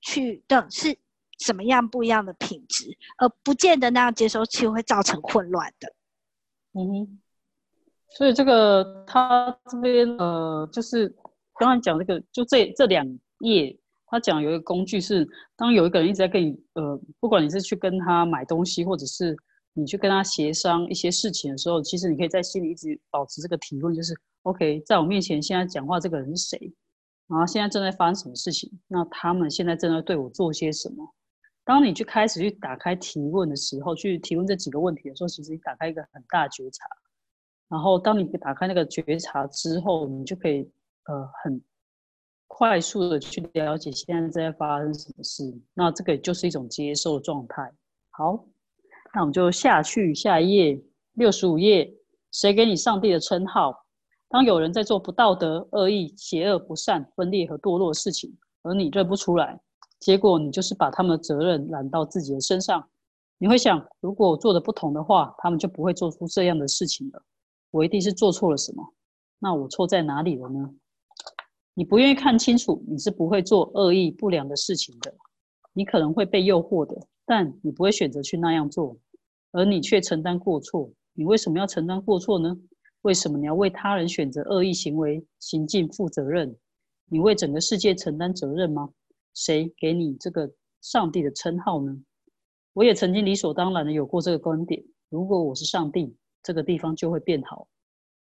[0.00, 0.98] 去的是
[1.38, 5.92] 什么样不一样的品质，而不见得那样接收器会造成混乱的。
[6.72, 7.20] 嗯哼，
[8.10, 11.16] 所以这个他这边呃，就是
[11.60, 13.06] 刚刚讲这个，就这这两
[13.40, 19.36] 页，他讲有一个工具是，当有一个人一直在跟你呃，不管你是去跟他买东西，或者是
[19.74, 26.72] 你去跟他协商一些事情的时候，其实你可以在心里一直保持这个提问，就是 OK，在我面前现在讲话这个人是谁？
[27.28, 28.72] 然后现在正在发生什么事情？
[28.88, 31.06] 那他们现在正在对我做些什么？
[31.62, 36.86] 当你去开始去打开提问的时候，去提问这几个问题的时候，其实你打开一个很大的觉察。
[37.68, 40.68] 然后，当你打开那个觉察之后，你就可以
[41.04, 41.62] 呃很
[42.46, 45.44] 快速的去了解现在在发生什么事。
[45.74, 47.72] 那这个就是一种接受状态。
[48.10, 48.44] 好，
[49.14, 50.82] 那我们就下去下一页，
[51.14, 51.92] 六十五页。
[52.32, 53.74] 谁给你上帝的称号？
[54.28, 58.32] 当有人在做不道德、恶意、邪恶、不善、分裂和堕落的事情，
[58.62, 59.60] 而你认不出来，
[59.98, 62.88] 结果你就是把他们的责任揽到自己的身上。
[63.38, 67.20] 你会想，如果我做的不同的话，他们就不会做出这样的事情了。
[67.72, 68.94] 我一定是做错了什么？
[69.40, 70.70] 那我错在哪里了呢？
[71.80, 75.14] 你不愿意看清楚，你是不会做恶意不良的事情的。
[75.72, 78.94] 你可能会被诱惑的，但你不会选择去那样做，
[79.50, 80.92] 而你却承担过错。
[81.14, 82.54] 你为什么要承担过错呢？
[83.00, 86.54] 为什么你要为他人选择恶意行为行径负责任？
[87.06, 88.90] 你为整个世界承担责任吗？
[89.32, 90.52] 谁给你这个
[90.82, 91.96] 上帝的称号呢？
[92.74, 97.66] 我也曾经理所当然的有过这个观点：如果我是上帝，这个地方就会变好。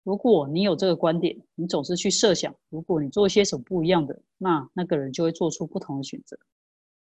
[0.05, 6.37] 如果你有这个观点，你总是去设想，如果你做些什么不一样的，那那个人就会做出不同的选择。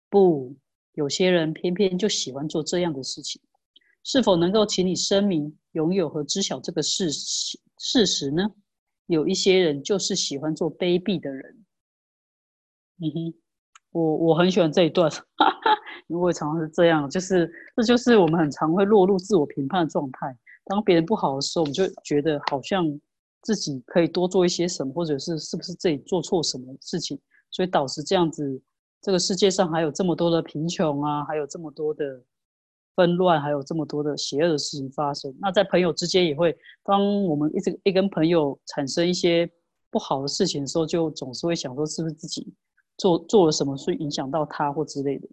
[0.08, 0.54] 不，
[0.92, 3.42] 有些人偏偏就喜欢做这样的事情。
[4.04, 8.48] 是否能够请你声明、拥有和知晓这个事实事实呢？
[9.06, 11.64] 有一些人就是喜欢做卑鄙的人。
[13.00, 13.34] 嗯哼，
[13.90, 15.10] 我我很喜欢这一段，
[16.06, 20.38] 因为我常常是这样，就是这就是我们很常会落入自我评判的状态。
[20.64, 22.84] 当别人不好的时候，我们就觉得好像
[23.42, 27.18] 自己可以多做一些什么，或者是是不是自己做错什么事情，
[27.50, 28.60] 所以导致这样子，
[29.00, 32.22] 这个世界上还有这么多的贫穷啊，还有这么多的。
[32.96, 35.36] 纷乱，还有这么多的邪恶的事情发生。
[35.40, 39.50] 那在朋友之间也会，当我们一直一跟朋友产生一些
[39.90, 42.54] 不好的事情的时候，就总是会想说，是不是自己
[42.96, 45.28] 做做了什么，会影响到他或之类的。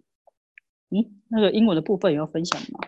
[0.90, 2.80] 嗯，那个英文的部分也要分享吗？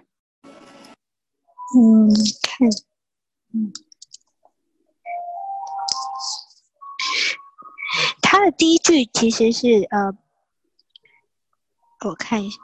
[1.76, 2.08] 嗯，
[2.42, 2.68] 看，
[3.52, 3.72] 嗯，
[8.22, 10.16] 他的第一句其实是呃，
[12.08, 12.58] 我看一下。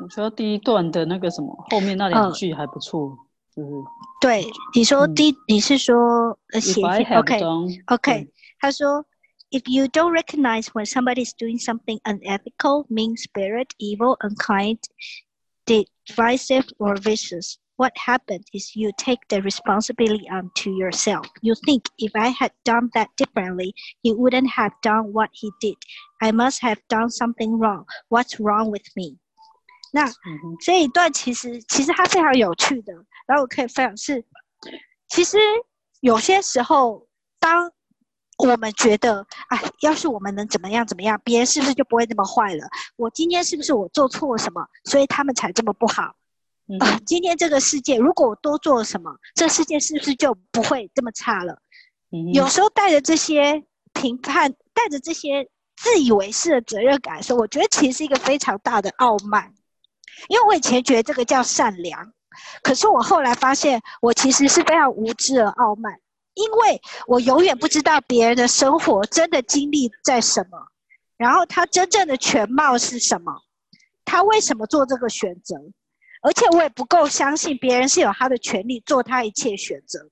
[0.00, 3.18] 我说第一段的那个什么，后面那两句还不错，
[3.54, 3.68] 就是
[4.20, 6.80] 对你说第，你是说呃写
[7.16, 7.40] OK
[7.86, 9.04] OK，他说
[9.51, 14.79] ，If you don't recognize when somebody is doing something unethical, mean spirit, evil, unkind,
[15.65, 21.25] divisive, or vicious, what happened is you take the responsibility onto yourself.
[21.41, 25.75] You think if I had done that differently, he wouldn't have done what he did.
[26.21, 27.85] I must have done something wrong.
[28.09, 29.17] What's wrong with me?
[29.91, 30.11] 那
[30.59, 32.93] 这一段其实其实它非常有趣的，
[33.27, 34.25] 然后我可以分享是，
[35.07, 35.37] 其实
[35.99, 37.07] 有些时候，
[37.39, 37.71] 当
[38.38, 42.66] 我们觉得啊，要是我们能怎么样怎么样，别人是不是就不会那么坏了？
[42.96, 46.14] 我今天是不是我做错了什么，所以他们才这么不好？
[46.80, 51.58] 啊，今天这个世界，如果我多做了什么，这世界是不是就不会这么差了？
[52.32, 59.52] 有时候带着这些评判，带着这些自以为是的责任感说，我觉得其实是一个非常大的傲慢。
[60.28, 62.12] 因为我以前觉得这个叫善良，
[62.62, 66.00] 可是我后来发现，我其实是非常无知而傲慢，
[66.38, 70.68] 因为我永远不知道别人的生活真的经历在什么，
[71.16, 73.42] 然后他真正的全貌是什么，
[74.04, 75.56] 他为什么做这个选择，
[76.22, 80.10] 而且我也不够相信别人是有他的权利做他一切选择的。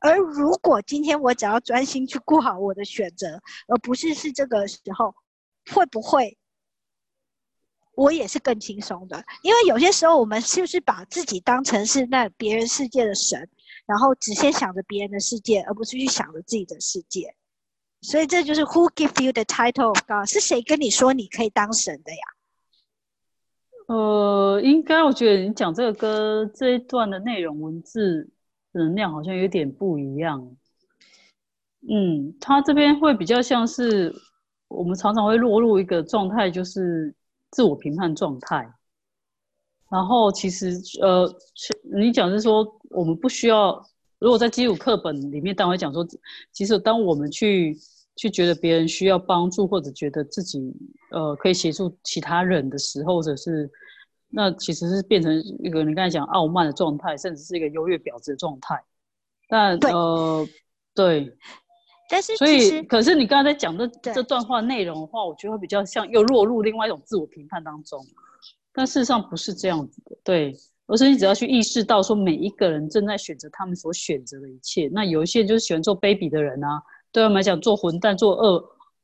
[0.00, 5.12] 而如果今天我只要专心去过好我的选择，而不是是这个时候，
[5.74, 6.38] 会不会？
[7.96, 13.48] 我也是更轻松的，因为有些时候我们是不是把自己当成是那别人世界的神，
[13.86, 17.34] 然后只先想着别人的世界，而不是去想着自己的世界。
[18.02, 20.28] 所以这就是 Who give you the title of God？
[20.28, 22.18] 是谁跟你说你可以当神的呀？
[23.86, 28.30] 呃，应该我觉得你讲这个歌这一段的内容文字
[28.72, 30.56] 能量好像有点不一样。
[31.88, 34.14] 嗯，他这边会比较像是
[34.68, 37.14] 我们常常会落入一个状态，就是。
[37.52, 38.68] 自我评判状态，
[39.90, 41.32] 然后其实呃，
[41.94, 43.80] 你讲是说我们不需要，
[44.18, 46.06] 如果在基础课本里面，当会讲说，
[46.52, 47.76] 其实当我们去
[48.16, 50.74] 去觉得别人需要帮助，或者觉得自己
[51.10, 53.70] 呃可以协助其他人的时候，或者是
[54.28, 58.82] 那其实是变成一个你刚才讲傲慢的状态，甚至是一个优越婊子的状态。
[59.48, 60.46] 但呃，
[60.94, 61.32] 对。
[62.08, 68.00] 但是，所以，可是你刚才在讲这这段话内容的话，我觉得会比较像又落入另外一种自我评判当中，
[68.76, 70.14] 但事实上不是这样子的。
[70.22, 70.54] 对，
[70.86, 74.90] 而是你只要去意识到说，每一个人正在选择他们所选择的一切。
[74.92, 78.62] 那有一些就是喜欢做卑鄙的人啊，对他们来讲做混蛋、做恶、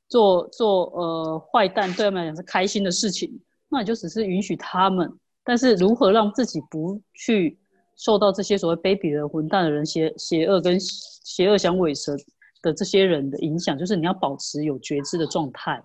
[0.09, 3.41] 做做呃坏蛋，对他们来讲是开心的事情。
[3.71, 5.11] 那你就只是允许他们，
[5.43, 7.59] 但是如何让自己不去
[7.97, 12.15] 受到这些所谓卑鄙的混蛋的人邪邪恶跟邪恶想尾蛇
[12.61, 15.83] 的这些人的影响，就是你要保持有觉知的状态。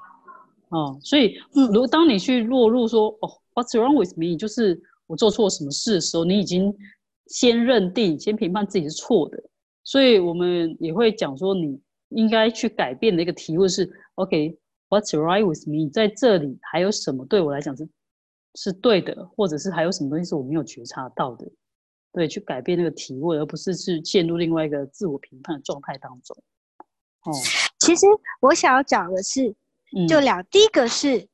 [0.70, 1.38] 哦，所以，
[1.72, 6.72] 如当你去落入说“哦，What's wrong with me？” 就是我做错什么事的时候，你已经
[7.26, 9.44] 先认定、先评判自己是错的。
[9.84, 17.90] 所以我们也会讲说，你应该去改变的一个提问是：“OK，What's right with me？” 在这里还有什么对我来讲是
[18.54, 21.50] 是对的，或者是还有什么东西是我没有觉察到的？
[22.14, 26.38] 对，去改变那个提问，而不是去陷入另外一个自我评判的状态当中。
[27.24, 27.34] 哦，
[27.80, 28.06] 其实
[28.40, 29.56] 我想要讲的是。
[30.06, 31.26] 就两，第一个是，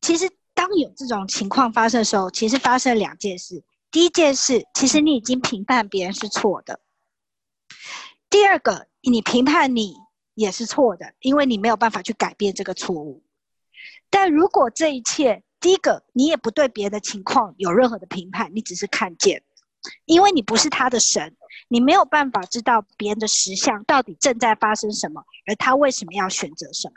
[0.00, 0.28] 其实
[0.60, 3.64] 当有这种情况发生的时候，其实发生两件事。
[3.90, 6.74] 第一件事，其实你已经评判别人是错的；
[8.28, 9.94] 第二个，你评判你
[10.34, 13.22] 也是错的，因为你没有办法去改变这个错误。
[14.10, 19.42] 但如果这一切，第一个，你也不对别的情况有任何的评判，你只是看见，
[20.04, 21.34] 因为你不是他的神，
[21.68, 26.94] 你没有办法知道别人的实相到底正在发生什么，而他为什么要选择什么。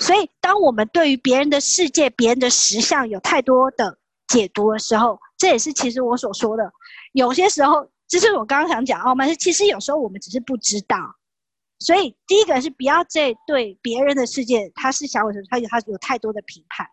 [0.00, 6.72] 所以，当我们对于别人的世界、别人的实相有太多的解读的时候，这也是其实我所说的。
[7.12, 10.96] 有些时候，这是我刚刚想讲哦，嘛，其实有时候我们只是不知道。
[11.78, 16.86] 所以，第一个是不要再对别人的世界，他是想我什么，他有他有太多的评判。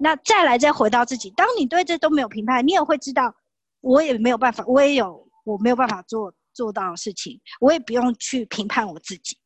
[0.00, 3.34] 那再来再回到自己，当你对这都没有评判，你也会知道，
[3.80, 9.36] 我也没有办法，我也有我没有办法做做到的事情，我也不用去评判我自己。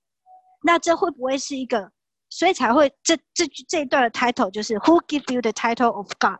[0.62, 1.90] 那这会不会是一个？
[2.30, 6.38] 所以才会这这这一段的 title 就是 Who give you the title of God？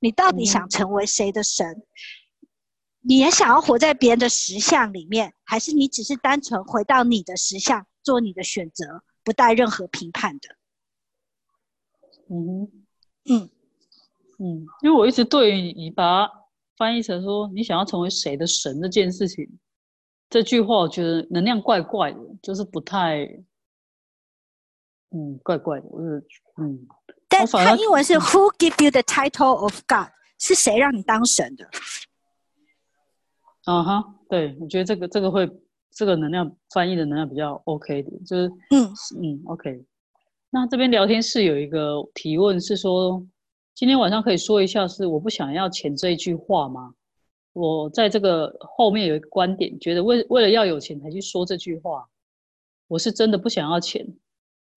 [0.00, 1.82] 你到底想成为谁的神？
[3.00, 10.48] 你也想要活在别人的实像里面，还是你只是单纯回到你的实像，做你的选择，不带任何评判的？
[12.28, 12.70] 嗯
[13.30, 13.50] 嗯
[14.38, 16.32] 嗯，因为我一直对于你把它
[16.76, 19.48] 翻译成说你想要成为谁的神这件事情，
[20.28, 23.26] 这句话我觉得能量怪怪的，就是不太。
[25.10, 26.24] 嗯，怪怪的，我是
[26.60, 26.86] 嗯，
[27.28, 30.08] 但它英文是 Who give you the title of God？
[30.38, 31.68] 是谁让你当神的？
[33.64, 35.50] 啊哈，对，我觉得这个这个会
[35.90, 38.84] 这个能量翻译的能量比较 OK 的，就是嗯
[39.20, 39.84] 嗯 OK。
[40.50, 43.26] 那这边聊天室有一个提问是说，
[43.74, 46.94] 今天晚上可以说一下是我不想要钱这一句话吗？
[47.52, 52.06] 我在这个后面有一个观点，觉得为为了要有钱才去说这句话，
[52.86, 54.06] 我是真的不想要钱。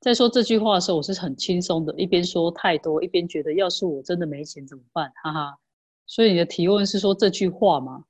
[0.02, 5.12] 在说这句话的时候，我是很轻松的，一边说太多，一边觉得要是我真的没钱怎么办？
[5.24, 5.58] 哈哈。
[6.08, 8.04] 所以你的提问是说这句话吗？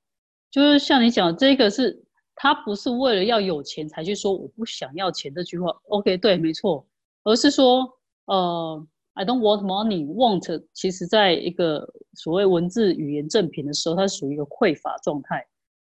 [0.50, 2.02] 就是像你讲，这个是
[2.34, 5.70] 他不是为了要有钱才去说我不想要钱这句话。
[5.88, 6.86] OK，对，没错，
[7.24, 7.86] 而是说，
[8.24, 10.06] 呃，I don't want money。
[10.06, 15.46] Want 其实在一个所谓文字语言正品的时候，它是属于一个匮乏状态。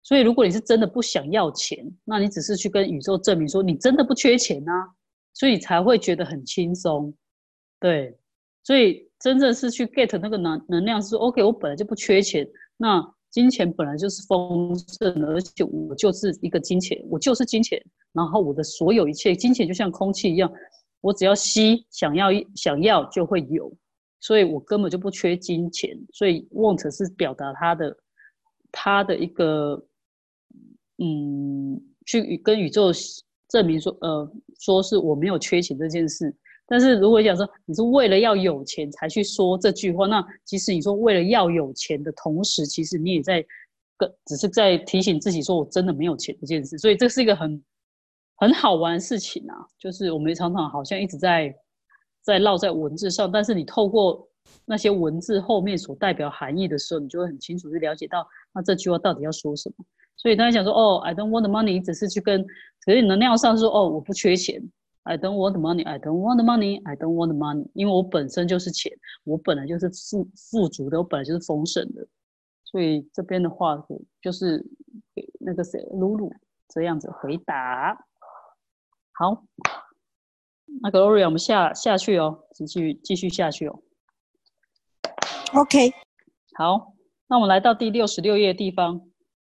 [0.03, 4.72] 所以如果你是真的不想要钱，那你只是去跟宇宙证明说你真的不缺钱啊。
[5.35, 7.12] 所以才会觉得很轻松，
[7.80, 8.16] 对，
[8.62, 17.82] 所以真正是去 get 那个能能量是 OK，我本来就不缺钱，那金钱本来就是丰盛的，而且我就是一个金钱，我就是金钱，
[18.12, 20.49] 然后我的所有一切金钱就像空气一样，
[21.01, 23.76] 我只要吸，想要想要就会有，
[24.20, 27.97] 所以我根本就不缺金钱，所以 want 是表达他的
[28.70, 29.85] 他的一个
[30.99, 32.93] 嗯，去跟宇宙。
[33.55, 36.34] 证明说，呃，说是我没有缺钱这件事。
[36.66, 43.44] 但是如果讲说你是为了要有钱才去说这句话，那即使你说为了要有钱的同时，其实你也在
[43.96, 46.76] 跟只是在提醒自己说我真的没有钱这件事。
[46.78, 47.62] 所以这是一个很
[48.38, 51.55] 很好玩的事情啊，就是我们常常好像一直在
[52.22, 54.28] 在绕在文字上，但是你透过
[54.64, 59.84] 那些文字后面所代表含义的时候，你就会很清楚去了解到那这句话到底要说什么。
[60.25, 62.47] 所以他想说，哦，I don't want the money，只是去跟，
[62.83, 64.59] 所以能量上说，哦，我不缺钱
[65.03, 68.91] ，I don't want the money，I don't want the money，I don't want the money，因为我本身就是钱，
[69.25, 72.09] 我本来就是富富足的，我本来就是丰盛的，
[72.64, 73.77] 所以这边的话
[74.22, 74.64] 就是
[75.14, 76.33] 给那个谁露露
[76.68, 77.95] 这样子回答。
[79.12, 79.45] 好，
[80.81, 83.79] 那 Gloria，我们下下去哦，继续继续下去哦。
[85.53, 85.93] OK，
[86.55, 86.95] 好，
[87.29, 89.03] 那我们来到第六十六页地方。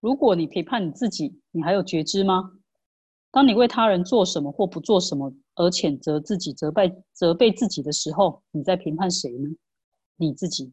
[0.05, 2.53] 如果你评判你自己，你还有觉知吗？
[3.31, 9.49] 当你为他人做什么或不做什么而谴责自己、责备责备自己的时候，你在评判谁呢？
[10.19, 10.71] 你自己。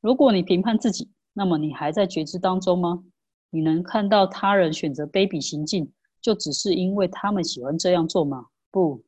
[0.00, 3.04] 如果你评判自己，那么你还在觉知当中吗？
[3.50, 5.88] 你能看到他人选择卑鄙行径，
[6.20, 8.46] 就只是因为他们喜欢这样做吗？
[8.72, 9.00] 不，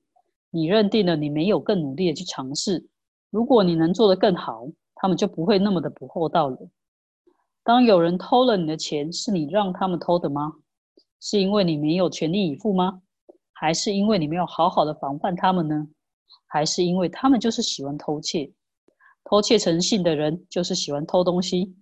[0.53, 2.87] 你认定了你没有更努力的去尝试。
[3.31, 6.57] 如果你能做得更好，他们就不会那么的不厚道了。
[7.69, 10.55] 当有人偷了你的钱，是你让他们偷的吗？
[11.21, 13.03] 是因为你没有全力以赴吗？
[13.53, 15.87] 还是因为你没有好好的防范他们呢？
[16.47, 18.51] 还是因为他们就是喜欢偷窃？
[19.23, 21.77] 偷窃成性的人就是喜欢偷东西。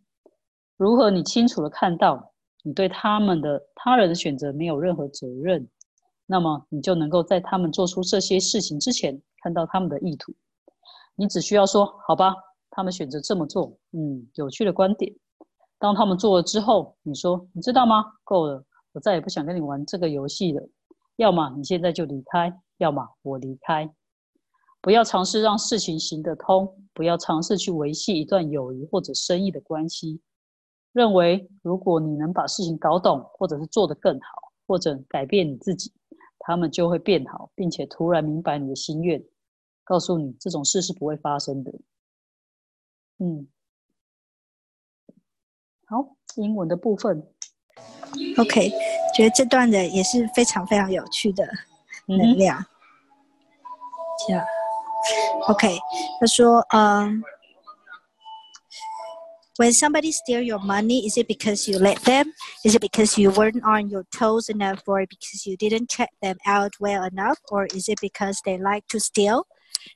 [0.76, 2.32] 如何你清楚的看到
[2.64, 5.68] 你对他们的他人的选择没有任何责任，
[6.26, 10.34] 那么你就能够在他们做出这些事情之前看到他们的意图。
[11.14, 12.34] 你只需要说：“好吧，
[12.70, 15.14] 他们选择这么做，嗯，有趣的观点。”
[15.79, 18.05] 当他们做了之后，你说：“你知道吗？
[18.24, 20.66] 够了，我再也不想跟你玩这个游戏了。
[21.16, 23.91] 要么你现在就离开，要么我离开。
[24.81, 30.20] 不要尝试让事情行得通，不要尝试去维系一段友谊或者生意的关系。
[30.93, 35.93] 认为如果你能把事情搞懂，或者是做得更好，或者改变你自己，
[36.39, 39.22] 他们就会变好，并且突然明白你的心愿，
[39.85, 41.72] 告诉你这种事是不会发生的。
[43.18, 43.47] 嗯。”
[45.88, 45.97] 好，
[46.36, 47.28] 英文的部分。
[48.38, 48.69] OK，
[49.15, 51.47] 觉得这段的也是非常非常有趣的
[52.05, 52.65] 能量。
[54.28, 54.45] 这样，
[55.47, 55.78] OK，
[56.19, 57.24] 他说，嗯，
[59.57, 62.32] When somebody steal your money, is it because you let them?
[62.63, 66.38] Is it because you weren't on your toes enough, or because you didn't check them
[66.47, 69.45] out well enough, or is it because they like to steal?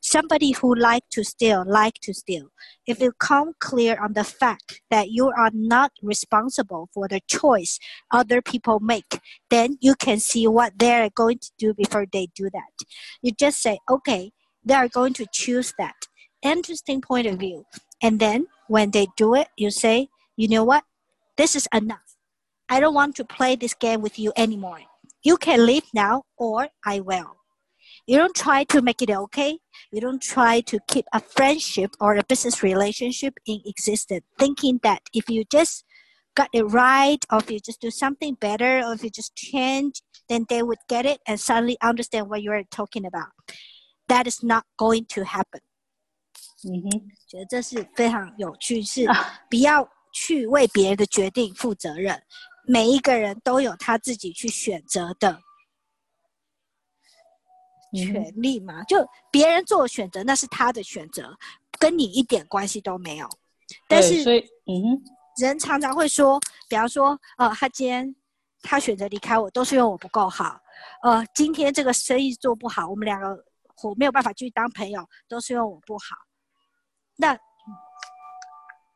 [0.01, 2.49] Somebody who like to steal like to steal.
[2.86, 7.78] If you come clear on the fact that you are not responsible for the choice
[8.11, 9.20] other people make
[9.51, 12.86] then you can see what they're going to do before they do that.
[13.22, 14.32] You just say okay
[14.64, 15.97] they are going to choose that.
[16.43, 17.64] Interesting point of view.
[18.03, 20.84] And then when they do it you say you know what?
[21.36, 22.16] This is enough.
[22.68, 24.80] I don't want to play this game with you anymore.
[25.22, 27.39] You can leave now or i will
[28.09, 29.59] you don't try to make it okay.
[29.91, 35.01] You don't try to keep a friendship or a business relationship in existence, thinking that
[35.13, 35.84] if you just
[36.36, 40.01] got it right, or if you just do something better, or if you just change,
[40.28, 43.32] then they would get it and suddenly understand what you are talking about.
[44.07, 45.61] That is not going to happen.
[46.67, 49.05] 嗯哼，觉得这是非常有趣，是
[49.49, 52.21] 不要去为别人的决定负责任。
[52.67, 55.39] 每一个人都有他自己去选择的
[57.93, 58.97] 权利嘛，就
[59.30, 61.36] 别人做选择，那是他的选择，
[61.78, 63.28] 跟你一点关系都没有。
[63.88, 64.24] 但是，
[64.66, 65.03] 嗯，
[65.38, 68.14] 人常常会说，比方说，呃，他今天
[68.62, 70.61] 他选择离开我，都是因为我不够好。
[71.03, 73.45] 呃，今天这个生意做不好，我们两个
[73.82, 76.16] 我没有办法继续当朋友，都是因为我不好。
[77.16, 77.38] 那，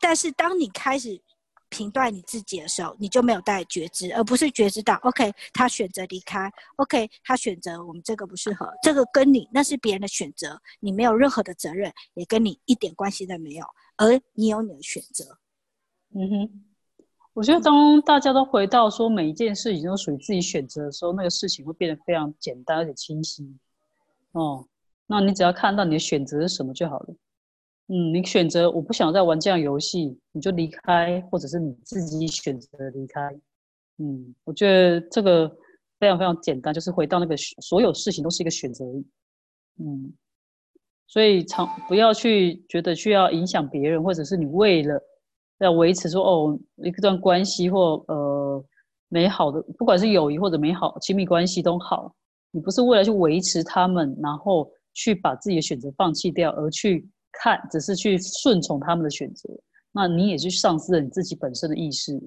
[0.01, 1.23] 但是当你开始。
[1.75, 13.67] 评断你自己的时候，你就没有带觉知，而不是觉知到，OK，他选择离开，OK，他选择我们这个不适合，这个跟你那是别人的选择，你没有任何的责任，也跟你一点关系都没有，
[13.97, 15.37] 而你有你的选择。
[16.15, 16.65] 嗯哼，
[17.33, 23.53] 我觉得当大家都回到说每一件事情都属于自己选择的时候，那个事情会变得非常简单而且清晰。
[24.31, 24.65] 哦，
[25.07, 27.15] 那你只要看到你的选择是什么就好了。
[27.89, 33.21] 嗯，你选择我不想再玩这样游戏，你就离开，或者是你自己选择离开。
[33.99, 35.47] 嗯，我觉得这个
[36.01, 38.87] 非常非常简单，就是回到那个所有事情都是一个选择。
[39.79, 40.11] 嗯，
[41.07, 44.99] 所以常不要去觉得需要影响别人，或者是你为了
[45.59, 48.65] 要维持说哦一段关系或呃
[49.11, 52.15] 美好的，不管是友谊或者美好亲密关系都好，
[52.51, 57.07] 你不是为了去维持他们，然后去把自己的选择放弃掉，而去。
[57.41, 59.49] 看，只是去顺从他们的选择，
[59.93, 62.19] 那你也去丧失了你自己本身的意识。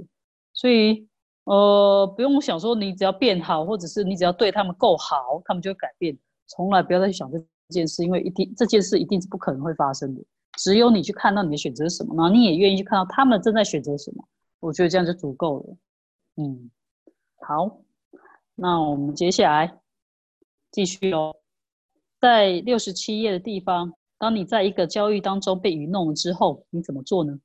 [0.54, 1.08] 所以，
[1.44, 6.18] 呃，不用想说你只要变好，或者是你只要对他们够好，他们就会改变。
[6.48, 7.38] 从来不要再去想这
[7.70, 10.22] 件事，因为一定这件事一定是不可能会发生的。
[10.58, 14.28] 只有你去看到你的选择是什么，然后你也愿意去看到他们正在选择什么，
[14.60, 15.78] 我觉得这样就足够了。
[16.38, 16.72] 嗯，
[17.42, 17.80] 好，
[18.56, 19.80] 那我们接下来
[20.72, 21.36] 继续哦，
[22.20, 23.94] 在六十七页的地方。
[24.20, 27.38] 当你在一个交易当中被愚弄了之后，你怎么做呢？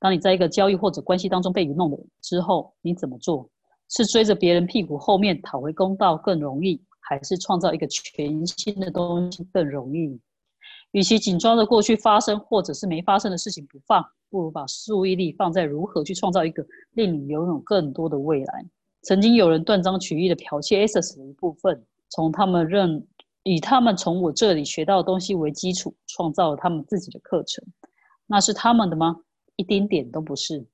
[0.00, 3.48] 当你在一个交易或者关系当中被愚弄了之后，你怎么做？
[3.88, 10.20] 是追着别人屁股后面讨回公道更容易，还是创造一个全新的东西更容易？
[10.92, 18.66] 与其紧抓着过去发生或者是没发生的事情不放，不如把注意力放在如何去创造一个令你拥有更多的未来。
[19.02, 23.06] 曾经有人断章取义的剽窃 Access 的一部分，从他们认。
[23.48, 27.64] 以他们从我这里学到的东西为基础，创造了他们自己的课程，
[28.26, 29.16] 那是他们的吗？
[29.56, 30.66] 一丁点都不是。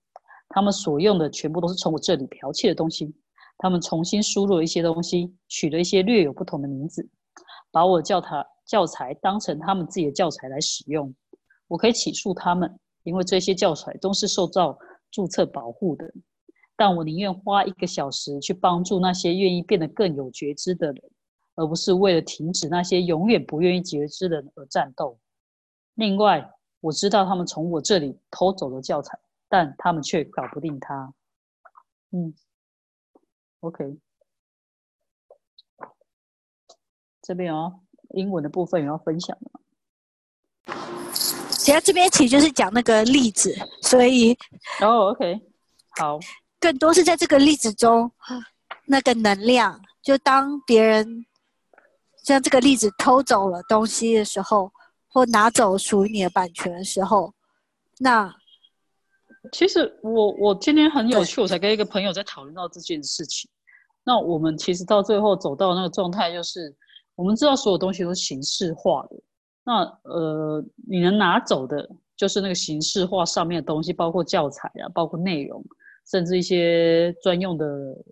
[0.48, 3.14] 他们所用的全部都是从我这里剽窃的东西。
[3.58, 7.08] 他们重新输入了一些东西，取了一些略有不同的名字，
[7.70, 11.14] 把我教他教材当成他们自己的教材来使用。
[11.68, 14.76] 我可以起诉他们，因为这些教材都是受到
[15.12, 16.12] 注册保护的。
[16.76, 21.02] 但我宁愿花一个小时去帮助那些愿意变得更有觉知的人，
[21.54, 25.18] 而不是为了停止那些永远不愿意觉知的人而战斗。
[25.94, 26.50] 另外，
[26.80, 31.12] 我知道他们从我这里偷走了教材，但他们却搞不定它。
[32.10, 32.34] 嗯。
[33.60, 33.96] OK，
[37.22, 37.80] 这边哦，
[38.10, 39.60] 英文的部分有要分享的吗？
[41.50, 44.34] 其实这边其实就是讲那个例子，所以
[44.82, 45.40] 哦，OK，
[45.98, 46.18] 好，
[46.60, 48.12] 更多是在这个例子中，
[48.86, 51.24] 那个能量，就当别人
[52.24, 54.72] 像这个例子偷走了东西的时候，
[55.06, 57.32] 或拿走属于你的版权的时候，
[58.00, 58.34] 那。
[59.52, 63.48] 其实我我今天很有趣，我才跟一个朋友在讨论到这件事情。
[64.02, 66.74] 那我们其实到最后走到那个状态，就是
[67.14, 69.16] 我们知道所有东西都是形式化的。
[69.62, 75.62] 那呃，你能拿走的，就是那个形式化上面的东西，包括教材啊，包括内容，
[76.10, 77.66] 甚至一些专用的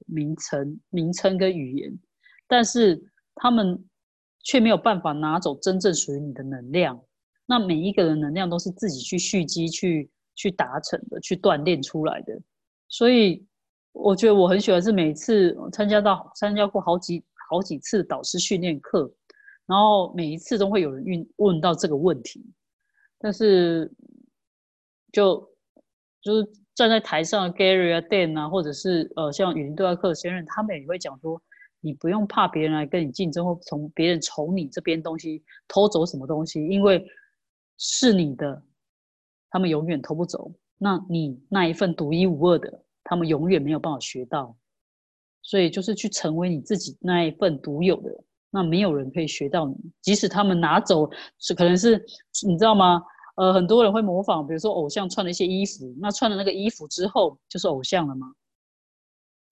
[0.07, 1.99] 名称、名称跟语言。
[2.47, 3.03] 但是
[3.35, 3.83] 他们
[4.43, 7.01] 却没有办法拿走真正属于你的能量。
[7.47, 10.11] 那每一个人能量都是自己去蓄积去。
[10.35, 12.41] 去达成的，去锻炼出来的，
[12.89, 13.47] 所以
[13.93, 19.13] 我觉得我很喜欢是每次参加到参加过好几好几次导师训练课，
[19.67, 22.43] 然后每一次都会有人问问到这个问题，
[23.19, 23.93] 但是
[25.13, 25.47] 就
[26.23, 31.41] 就是站在台上的 Gary 啊、Dan 啊，或者是呃像语音对话课的先生，他们也会讲说，
[31.83, 37.05] 你不用怕别人来跟你竞争，或从别人从你这边东西偷走什么东西，因为
[37.77, 38.63] 是你的。
[39.51, 44.57] 他们永远偷不走，那你那一份独一无二的，他们永远没有办法学到。
[45.43, 48.11] 所以就是去成为你自己那一份独有的，
[48.51, 49.77] 那没有人可以学到你。
[50.01, 51.07] 即使他们拿走，
[51.39, 52.03] 是可能是
[52.47, 53.03] 你知道吗？
[53.37, 58.33] 呃，很多人会模仿，比如说偶像穿的一些衣服，那穿了那个衣服之后就是偶像了吗？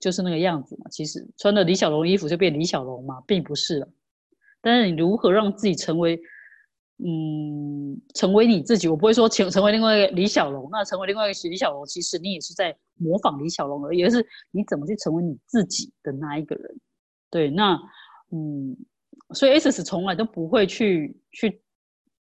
[0.01, 0.87] 就是那个样子嘛。
[0.91, 3.89] 其实穿了李小龙衣服就变李小龙嘛，并不是了。
[4.61, 6.21] 但是你如何让自己成为？
[7.03, 10.69] 嗯，成为你自己，我不会说成成为另外一个李小龙。
[10.71, 16.79] 那成为另外一个李小龙，其实你也是在模仿李小龙而已，而是你怎么去成为你自己的那一个人。
[17.31, 17.81] 对，那
[18.33, 18.77] 嗯，
[19.33, 21.63] 所以 S S 从来都不会去去，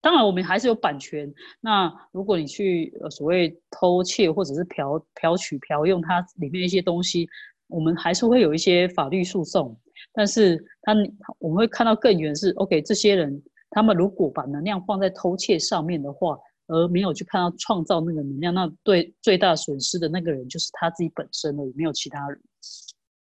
[0.01, 1.31] 当然我们还是有版权。
[1.61, 7.29] 那如果你去呃所谓偷窃或者是嫖嫖取嫖用它里面一些东西，
[7.71, 9.79] 我们还是会有一些法律诉讼。
[10.13, 10.93] 但是他
[11.39, 13.43] 我们会看到更远是 OK 这些人。
[13.71, 22.41] 他们如果把能量放在偷窃上面的话，而没有去看到创造那个能量，那对最大损失的那个人就是他自己本身了，没有其他人。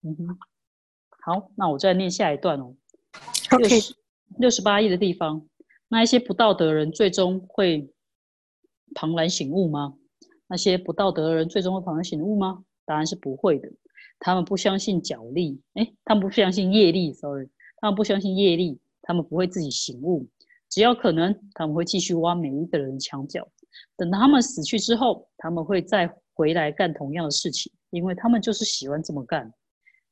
[0.03, 0.39] 嗯哼，
[1.25, 2.75] 好，那我再念下一段哦。
[3.53, 3.69] OK，
[4.39, 5.47] 六十八页的地方，
[5.87, 7.89] 那一些不道德的人最终会
[8.95, 9.95] 庞然醒悟吗？
[10.49, 12.65] 那些不道德的人最终会庞然醒悟吗？
[12.85, 13.71] 答案是不会的。
[14.19, 20.29] 他们不相信脚力，哎，他们不相信业力，sorry，他们不相信业力，他们不会自己醒悟。
[20.69, 23.49] 只要可能，他们会继续挖每一个人的墙角。
[23.97, 29.53] 等他们死去之后，他们会再回来干同样的事情，因为他们就是喜欢这么干。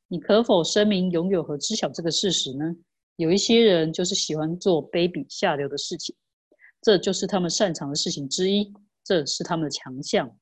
[0.08, 2.74] 你可否声明拥有和知晓这个事实呢？
[3.16, 6.14] 有一些人就是喜欢做卑鄙下流的事情，
[6.80, 8.72] 这就是他们擅长的事情之一，
[9.04, 10.34] 这是他们的强项。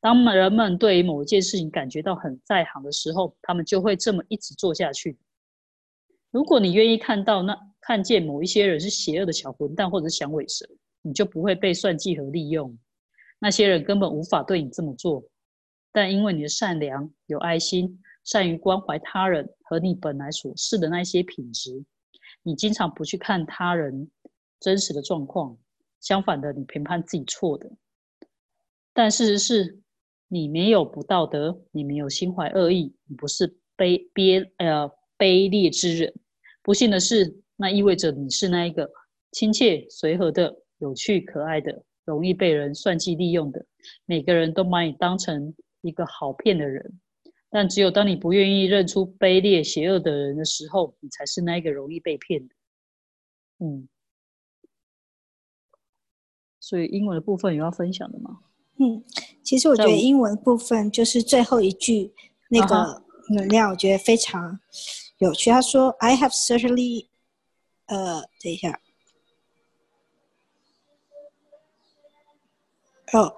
[0.00, 5.18] 当人们对于某一件事情感觉到很在行的时候，他们就会这么一直做下去。
[6.30, 7.58] 如果你愿意看到那。
[7.80, 10.68] 看见某一些人是邪恶的小混蛋或者响尾蛇，
[11.00, 12.76] 你就不会被算计和利用。
[13.38, 15.24] 那些人根本无法对你这么做，
[15.90, 21.82] 但因为你的善良、有爱心、善于关怀他人和你本来所示的那些品质，
[22.42, 24.10] 你经常不去看他人
[24.60, 25.56] 真实的状况。
[26.00, 27.70] 相反的，你评判自己错的。
[28.92, 29.80] 但事实是，
[30.28, 36.14] 你没有不道德，你没有心怀恶意，你不是卑卑呃卑劣之人。
[36.62, 37.42] 不幸的是。
[37.60, 38.88] 那意味着你是那一个
[39.32, 43.66] 亲切、随和的、有趣、可爱的、容易被人算计利用的。
[44.04, 47.00] 每个人都把你当成一个好骗的人，
[47.50, 52.54] 但只有当你不愿意认出卑劣、邪恶的人的时候，你才是那一个容易被骗的。
[53.58, 53.88] 嗯，
[56.60, 58.38] 所以英文的部分有要分享的吗？
[58.77, 59.03] 嗯，
[59.43, 62.13] 其实我觉得英文部分就是最后一句
[62.49, 64.59] 那个能量，我觉得非常
[65.19, 65.49] 有趣。
[65.49, 67.07] 他说：“I have certainly。”
[67.85, 68.79] 呃，等一下。
[73.11, 73.35] 哦，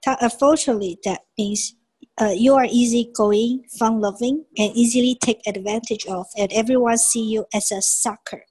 [0.00, 1.74] 他 unfortunately that means
[2.16, 7.74] uh, you are easygoing, fun-loving, and easily take advantage of, and everyone see you as
[7.74, 8.46] a sucker.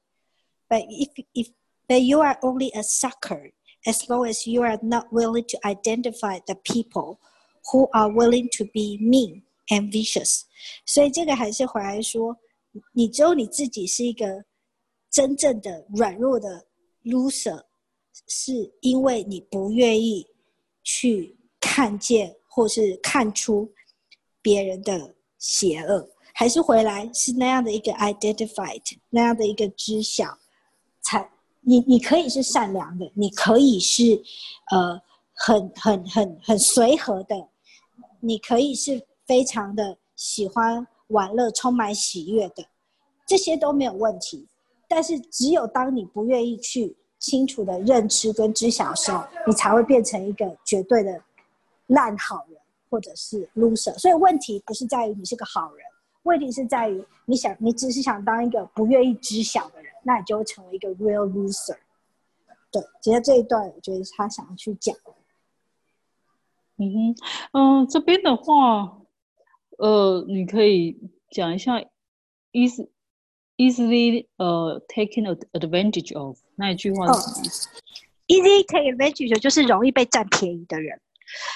[0.70, 1.48] But if if
[1.88, 3.54] but you are only a sucker
[3.86, 7.20] as long as you are not willing to identify the people
[7.72, 10.44] who are willing to be mean and vicious.
[10.86, 12.38] 所以这个还是回来说，
[12.94, 14.46] 你只有你自己是一个
[15.10, 16.66] 真正的软弱的
[17.04, 17.64] loser，
[18.28, 20.26] 是因为你不愿意
[20.84, 23.72] 去看见或是看出
[24.42, 30.38] 别人的邪恶，还是回来是那样的一个 identified 那样的一个知晓，
[31.02, 31.30] 才
[31.63, 34.23] 你你可以是善良的，你可以是
[34.71, 35.01] 呃
[35.33, 37.49] 很很很很随和的，
[38.21, 42.65] 你可以是非常的喜欢玩乐、充满喜悦的，
[43.27, 44.47] 这些都没有问题。
[44.87, 51.23] 但是只有当你不愿意去清楚的认知跟知晓的时候，你才会变成一个绝对的。
[51.89, 52.57] 烂好人
[52.89, 55.85] 或者是 loser，所以问题不是在于你是个好人，
[56.23, 61.77] 问题是在于你想你只是想当一个不愿意知晓的人，那你就会成为一个 real loser。
[62.71, 64.95] 对，其实这一段我觉得他想要去讲。
[66.79, 67.17] 嗯哼，
[67.53, 68.99] 嗯，这边的话，
[69.79, 70.99] 呃，你可以
[71.31, 71.79] 讲一下
[72.53, 72.89] easy
[73.57, 77.69] easily 呃 taking advantage of 那一句话是什么意思
[78.27, 81.01] ？easy take advantage 就是容易被占便宜的人。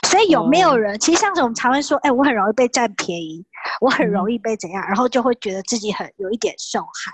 [0.07, 0.99] 所以有没有人？
[0.99, 3.45] 其实像是我们常会说，哎，我很容易被占便宜，
[3.81, 7.13] 我很容易被怎样，然后就会觉得自己很有一点受害，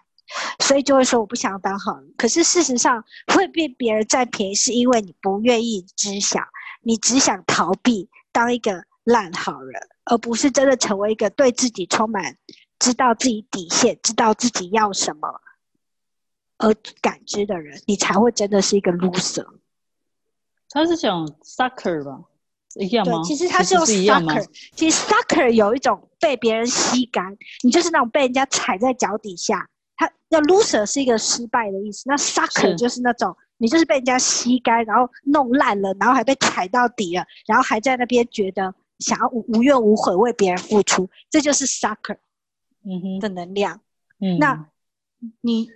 [0.60, 2.14] 所以就会说我不想当好人。
[2.16, 3.04] 可是事实上
[3.34, 6.40] 会被别人占便宜，是因为你不愿意知晓，
[6.82, 12.36] 你只想逃避当一个烂好人，而不是真的成为一个对自己充满
[12.78, 15.40] 知道自己底线、知道自己要什么
[16.58, 19.46] 而感知的人，你才会真的是一个 loser。
[20.70, 22.22] 他是讲 sucker 吧？
[22.76, 23.20] 一样吗？
[23.22, 29.68] 其实他是用 sucker，其实 sucker 有一种被别人吸干，你就是那种被人家踩在脚底下。
[30.32, 42.16] 它那 loser 是一个失败的意思，那 sucker 就是那种你就是被人家吸干，然后弄烂了，然后还被踩到底了，然后还在那边觉得想要无无怨无悔为别人付出，这就是 sucker，
[42.84, 43.80] 嗯哼的能量。
[44.20, 44.66] 嗯，那
[45.42, 45.68] 你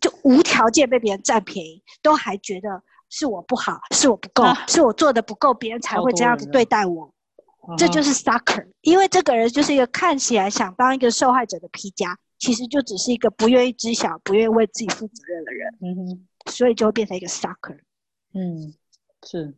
[0.00, 2.82] 就无条件被别人占便宜，都还觉得。
[3.08, 7.14] 是我不好，是我不够，是我做的不够，别人才会这样子对待我。
[7.78, 15.78] 这就是 sucker，因为这个人就是一个看起来想当一个受害者的皮夹，其实就只是一个不愿意知晓、不愿意为自己负责任的人。
[15.80, 17.78] 嗯哼，所以就会变成一个 sucker。
[18.34, 18.74] 嗯，
[19.22, 19.54] 是，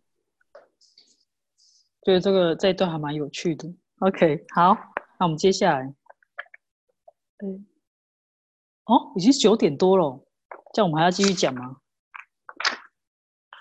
[2.02, 3.68] 觉得这个这一段还蛮有趣的。
[3.98, 4.76] OK，好，
[5.18, 5.92] 那我们接下来，
[7.44, 7.66] 嗯，
[8.84, 10.24] 哦，已经九点多了，
[10.72, 11.76] 这样我们还要继续讲吗？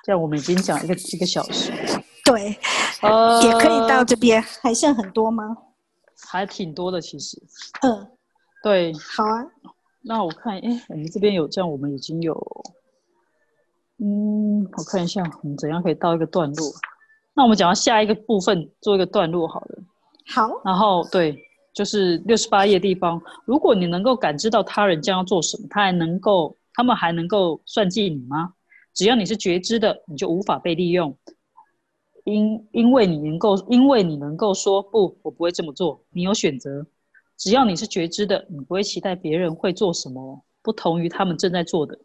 [0.04, 1.72] 这样我们已经讲一个一个小时，
[2.24, 2.58] 对，
[3.02, 5.44] 呃，也可以到这边，还剩很多吗？
[6.30, 7.38] 还挺多的，其实。
[7.82, 8.17] 嗯，
[8.64, 9.46] 对，好啊。
[10.02, 12.34] 那我看，哎，我们这边有这样，我们已经有，
[13.98, 16.72] 嗯，我看一下，我们怎样可以到一个段落？
[17.34, 19.80] 那我们讲到下一个部分，做一个段落好了。
[20.34, 20.62] 好。
[20.64, 21.38] 然后，对，
[21.74, 28.54] 就是六十八页地方，如果你能够感知到他人将要做什么，他还能够，他们还能够算计你吗？
[28.94, 31.16] 只要你是觉知的，你就无法被利用，
[32.24, 36.02] 因因为你能够，因为你能够说不，我不会这么做。
[36.12, 36.88] 你有选择。
[37.38, 41.98] 只要你是觉知的，你不会期待别人会做什么不同于他们正在做的。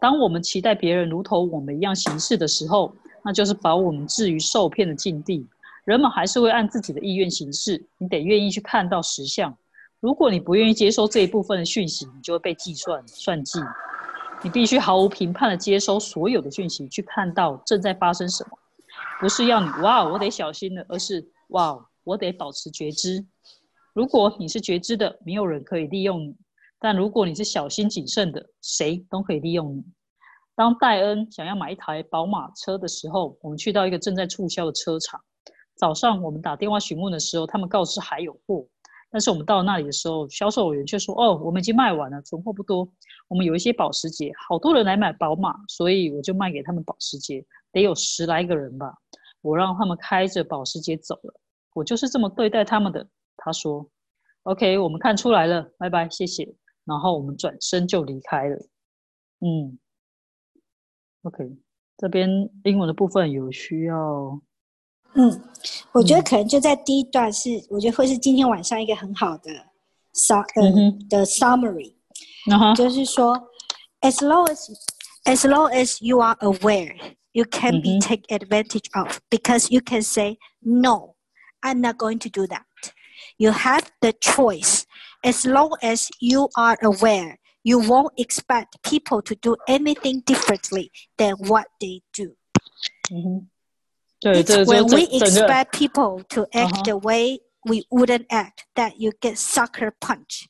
[0.00, 2.94] 当我们期待别人如同我们一样行事的时候，
[3.24, 5.46] 那就是把我们置于受骗的境地。
[5.84, 9.56] 人们还是会按自己的意愿行事，你得愿意去看到实相。
[10.00, 13.60] 如果你不愿意接收这一部分的讯息，你就会被计算算计。
[14.42, 18.58] 你必须毫无评判的接收所有的讯息，去看到正在发生什么。
[19.20, 23.24] 不是要你哇，我得小心了，而是哇，我得保持觉知。
[23.96, 26.34] 如果你是觉知的，没有人可以利用你；
[26.78, 29.82] 但如果你是小心谨慎的，谁都可以利用你。
[30.54, 35.18] 当戴恩想要买一台宝马车的时候，我们去到一个正在促销的车厂。
[35.76, 38.66] 早上我们打电话询问的时候，他们告知还有货。
[39.10, 42.86] 但是我们到那里的时候，销售员却说：“哦，我们已经卖完了，存货不多。
[43.28, 47.42] 我们有一些保时捷，好多人来买宝马，所以我就卖给他们保时捷，
[47.72, 48.92] 得有十来个人吧。
[49.40, 51.32] 我让他们开着保时捷走了，
[51.72, 56.55] 我就是这么对待他们的。”他说：“OK，我们看出来了，拜拜，谢谢。”
[56.85, 58.55] 然后我们转身就离开了。
[59.39, 59.77] 嗯，
[61.23, 61.57] OK，
[61.97, 62.29] 这边
[62.63, 64.41] 英文的部分有需要。
[65.13, 65.41] 嗯，
[65.91, 69.51] 我觉得可能就在第一段是，我觉得会是今天晚上一个很好的
[70.13, 71.93] sum 的 summary，
[72.75, 73.37] 就是说，
[74.01, 74.69] as long as
[75.25, 76.95] as long as you are aware,
[77.33, 81.15] you can be take advantage of because you can say no,
[81.61, 82.63] I'm not going to do that.
[83.37, 84.85] You have the choice.
[85.23, 91.35] As long as you are aware, you won't expect people to do anything differently than
[91.47, 92.35] what they do.
[93.11, 93.47] 嗯哼，
[94.19, 96.83] 对， It's 这就 when 整 we 整个 expect people to act Uh-huh.
[96.85, 100.47] the way we wouldn't act that you get sucker punch.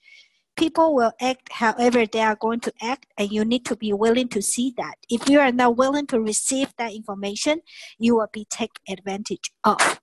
[0.56, 4.28] People will act however they are going to act, and you need to be willing
[4.30, 4.96] to see that.
[5.10, 7.62] If you are not willing to receive that information,
[7.98, 10.00] you will be taken advantage of.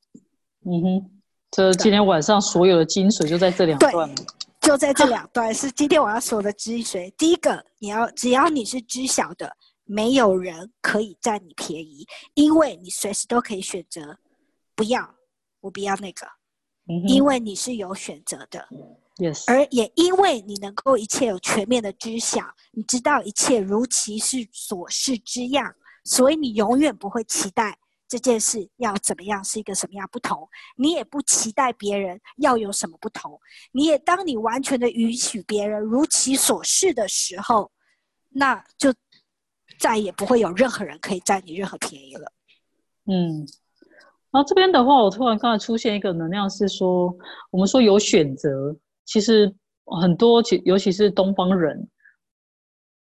[0.65, 1.11] 嗯哼，
[1.56, 4.16] 这今天晚上所有的精髓就在这两段了。
[4.60, 7.14] 就在这两段是今天我要说的精髓。
[7.16, 14.18] 第一个，你要只要你是知晓的，没有人可以占你便宜，因为你随时都可以选择
[14.74, 15.08] 不要，
[15.62, 16.26] 我不要那个，
[16.90, 18.68] 嗯因为你是有选择的。
[19.18, 25.72] ，yes，而也因为你能够一切有全面的知晓，你知道一切如其是所示之样，
[26.04, 27.78] 所以你永远不会期待
[28.08, 30.48] 这件事要怎么样，是一个什么样不同。
[30.76, 33.40] 你也不期待别人要有什么不同。
[33.72, 37.72] 你也当你完全的允许别人如其所示的时候，
[38.30, 38.94] 那就
[39.80, 42.32] 再也不会有任何人可以占你任何便宜了。
[43.06, 43.40] 嗯，
[44.32, 47.16] 然后这边的话，我突然刚才出现一个能量是说，
[47.50, 48.76] 我们说有选择，
[49.06, 49.54] 其实
[49.86, 51.90] 很多其尤其是东方人，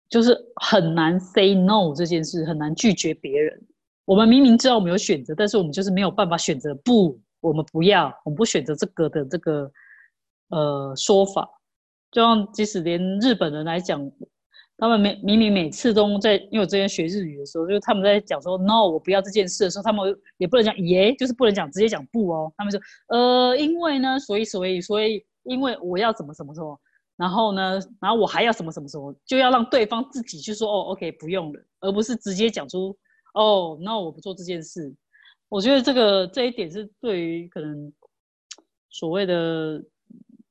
[0.10, 3.68] 就是很难 say no 这件事，很难拒绝别人。
[4.06, 9.72] 我们明明知道我们有选择，但是我们就是没有办法选择不，我们不要，我们不选择这个的这个
[10.50, 11.50] 呃说法。
[12.12, 14.00] 就像即使连日本人来讲，
[14.78, 22.54] 他们每明明每次都在，因为我之前学日语的时候，就是他们在讲说 “no”，我不要这件事的时候，他们也不能讲耶，就是不能讲直接讲不哦。
[22.58, 26.80] 他们说呃，因为呢，所以所以所以，因为我要怎么怎么什么，
[27.16, 32.96] 然后呢，然后我还要什么什么什么，就要让对方自己去说哦，OK，不用了，而不是直接讲出
[33.34, 34.94] 哦那我不做这件事。
[35.50, 37.94] 我觉得这个这一点是对于可能
[38.90, 39.84] 所谓的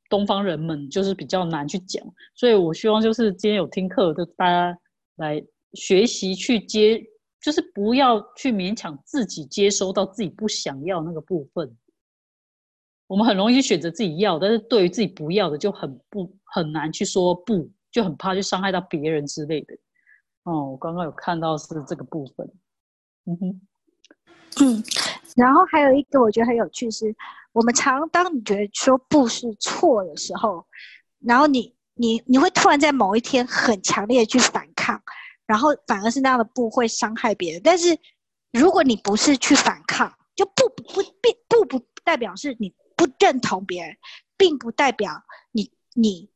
[0.09, 2.05] 东方人们就是比较难去讲，
[2.35, 4.79] 所以我希望就是今天有听课的大家
[5.17, 5.45] 来
[5.75, 7.03] 学习去接，
[7.41, 11.77] 就是不要去勉强自己接收到自己不想要那个部分。
[13.09, 19.75] 我们很容易选择自己要，但是对于自己不要的就很不很难去说不，就很怕去伤害到别人之类的。
[20.45, 22.49] 哦，我刚刚有看到是这个部分。
[23.25, 23.61] 嗯哼，
[24.61, 24.85] 嗯，
[25.37, 27.15] 然后还有一个我觉得很有趣是，
[27.53, 30.67] 我们常当你觉得说不是错的时候，
[31.21, 35.01] 然后你你你会突然在某一天很强烈的去反抗，
[35.47, 37.61] 然后反而是那样的不会伤害别人。
[37.63, 37.97] 但是
[38.51, 43.97] 如果你不是去反抗，就不不不并不不代表是你不认同别人，
[44.37, 45.23] 并不代表
[45.53, 46.29] 你你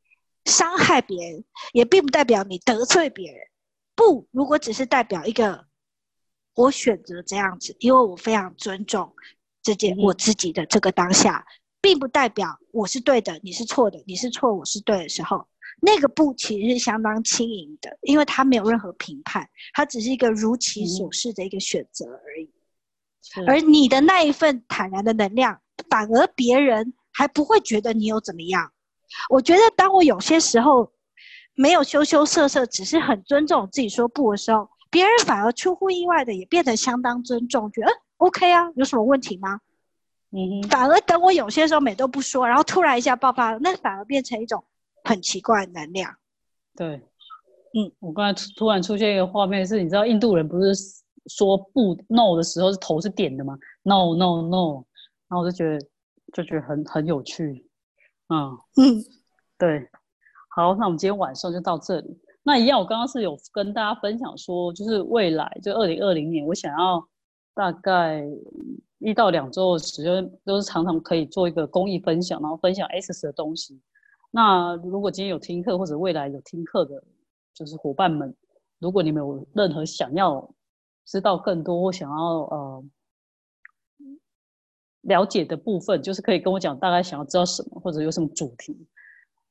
[0.45, 3.41] 伤害别人，也并不代表你得罪别人。
[3.97, 5.66] 不，如果只是代表一个
[6.57, 9.15] 我选择这样子，因为我非常尊重
[9.63, 11.47] 这件我自己的这个当下，
[11.81, 15.47] 并不代表我是对的，你是错的，你是错，我是对的时候，
[15.83, 22.51] 那个不其实是相当轻盈的，因为它没有任何评判，它只是一个如其嗯所示的一个选择而已。
[23.47, 25.61] 而你的那一份坦然的能量，
[25.91, 28.73] 反而别人还不会觉得你有怎么样。
[29.29, 30.91] 我觉得，当我有些时候
[31.55, 39.61] 没有羞羞涩涩，只是很尊重自己说不的时候，别人反而出乎意外的也变得相当尊重，觉得、嗯、OK 啊，有什么问题吗？
[40.31, 44.65] 嗯哼，反而等我有些时候美都不说，然后突然一下爆发了，那反而变成一种
[45.05, 46.17] 很奇怪的能量。
[46.75, 46.97] 对，
[47.75, 50.73] 嗯，我刚才突突然出现一个画面是，你知道印度人不是
[51.27, 54.83] 说不 no 的时候是头是点的吗？no no no，
[55.29, 55.79] 然后我就觉得
[56.33, 57.69] 就觉得很很有趣，
[58.31, 59.05] 嗯，嗯
[59.59, 59.91] 对，
[60.49, 62.19] 好，那我们今天晚上就到这里。
[62.47, 67.05] 那一样，我刚刚是有跟大家分享说，就是未来就二零二零年，我想要
[67.53, 68.25] 大概
[69.01, 73.81] 一到两周的时间，都是常常可以做一个公益分享，然后分享 S 的东西。
[74.31, 77.03] 那如果今天有听课或者未来有听课的，
[77.53, 78.33] 就是伙伴们，
[78.79, 80.49] 如果你们有任何想要
[81.05, 82.85] 知道更多或想要呃
[85.01, 88.87] 了解的部分，就是可以跟我讲大概想要知道什么，或者有什么主题。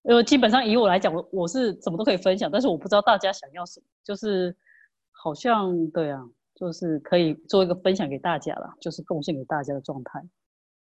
[0.08, 4.56] 因为基本上以我来讲，我我是什么都可以分享，但是我不知道大家想要什么，就是
[5.12, 6.24] 好像对啊，
[6.54, 10.24] 就是可以做一个分享给大家啦，就是贡献给大家的状态。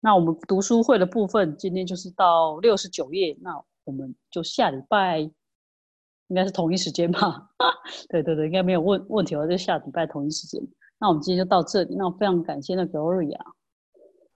[0.01, 7.49] 那我们读书会的部分，今天就是到六十九页，那我们就下礼拜应该是同一时间吧？
[8.09, 10.61] 对对对，应该没有问问题了，就下礼拜同一时间。
[10.99, 13.39] 那我们今天就到这里，那我非常感谢那 Gloria，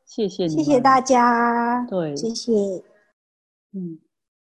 [0.06, 0.99] 谢谢你，谢谢大。
[0.99, 2.51] 家，对，谢谢。
[3.73, 3.99] 嗯，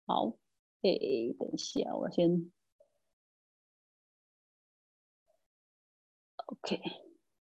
[0.07, 0.37] 好，
[0.83, 2.51] 诶，等一下，我先
[6.47, 7.04] ，OK。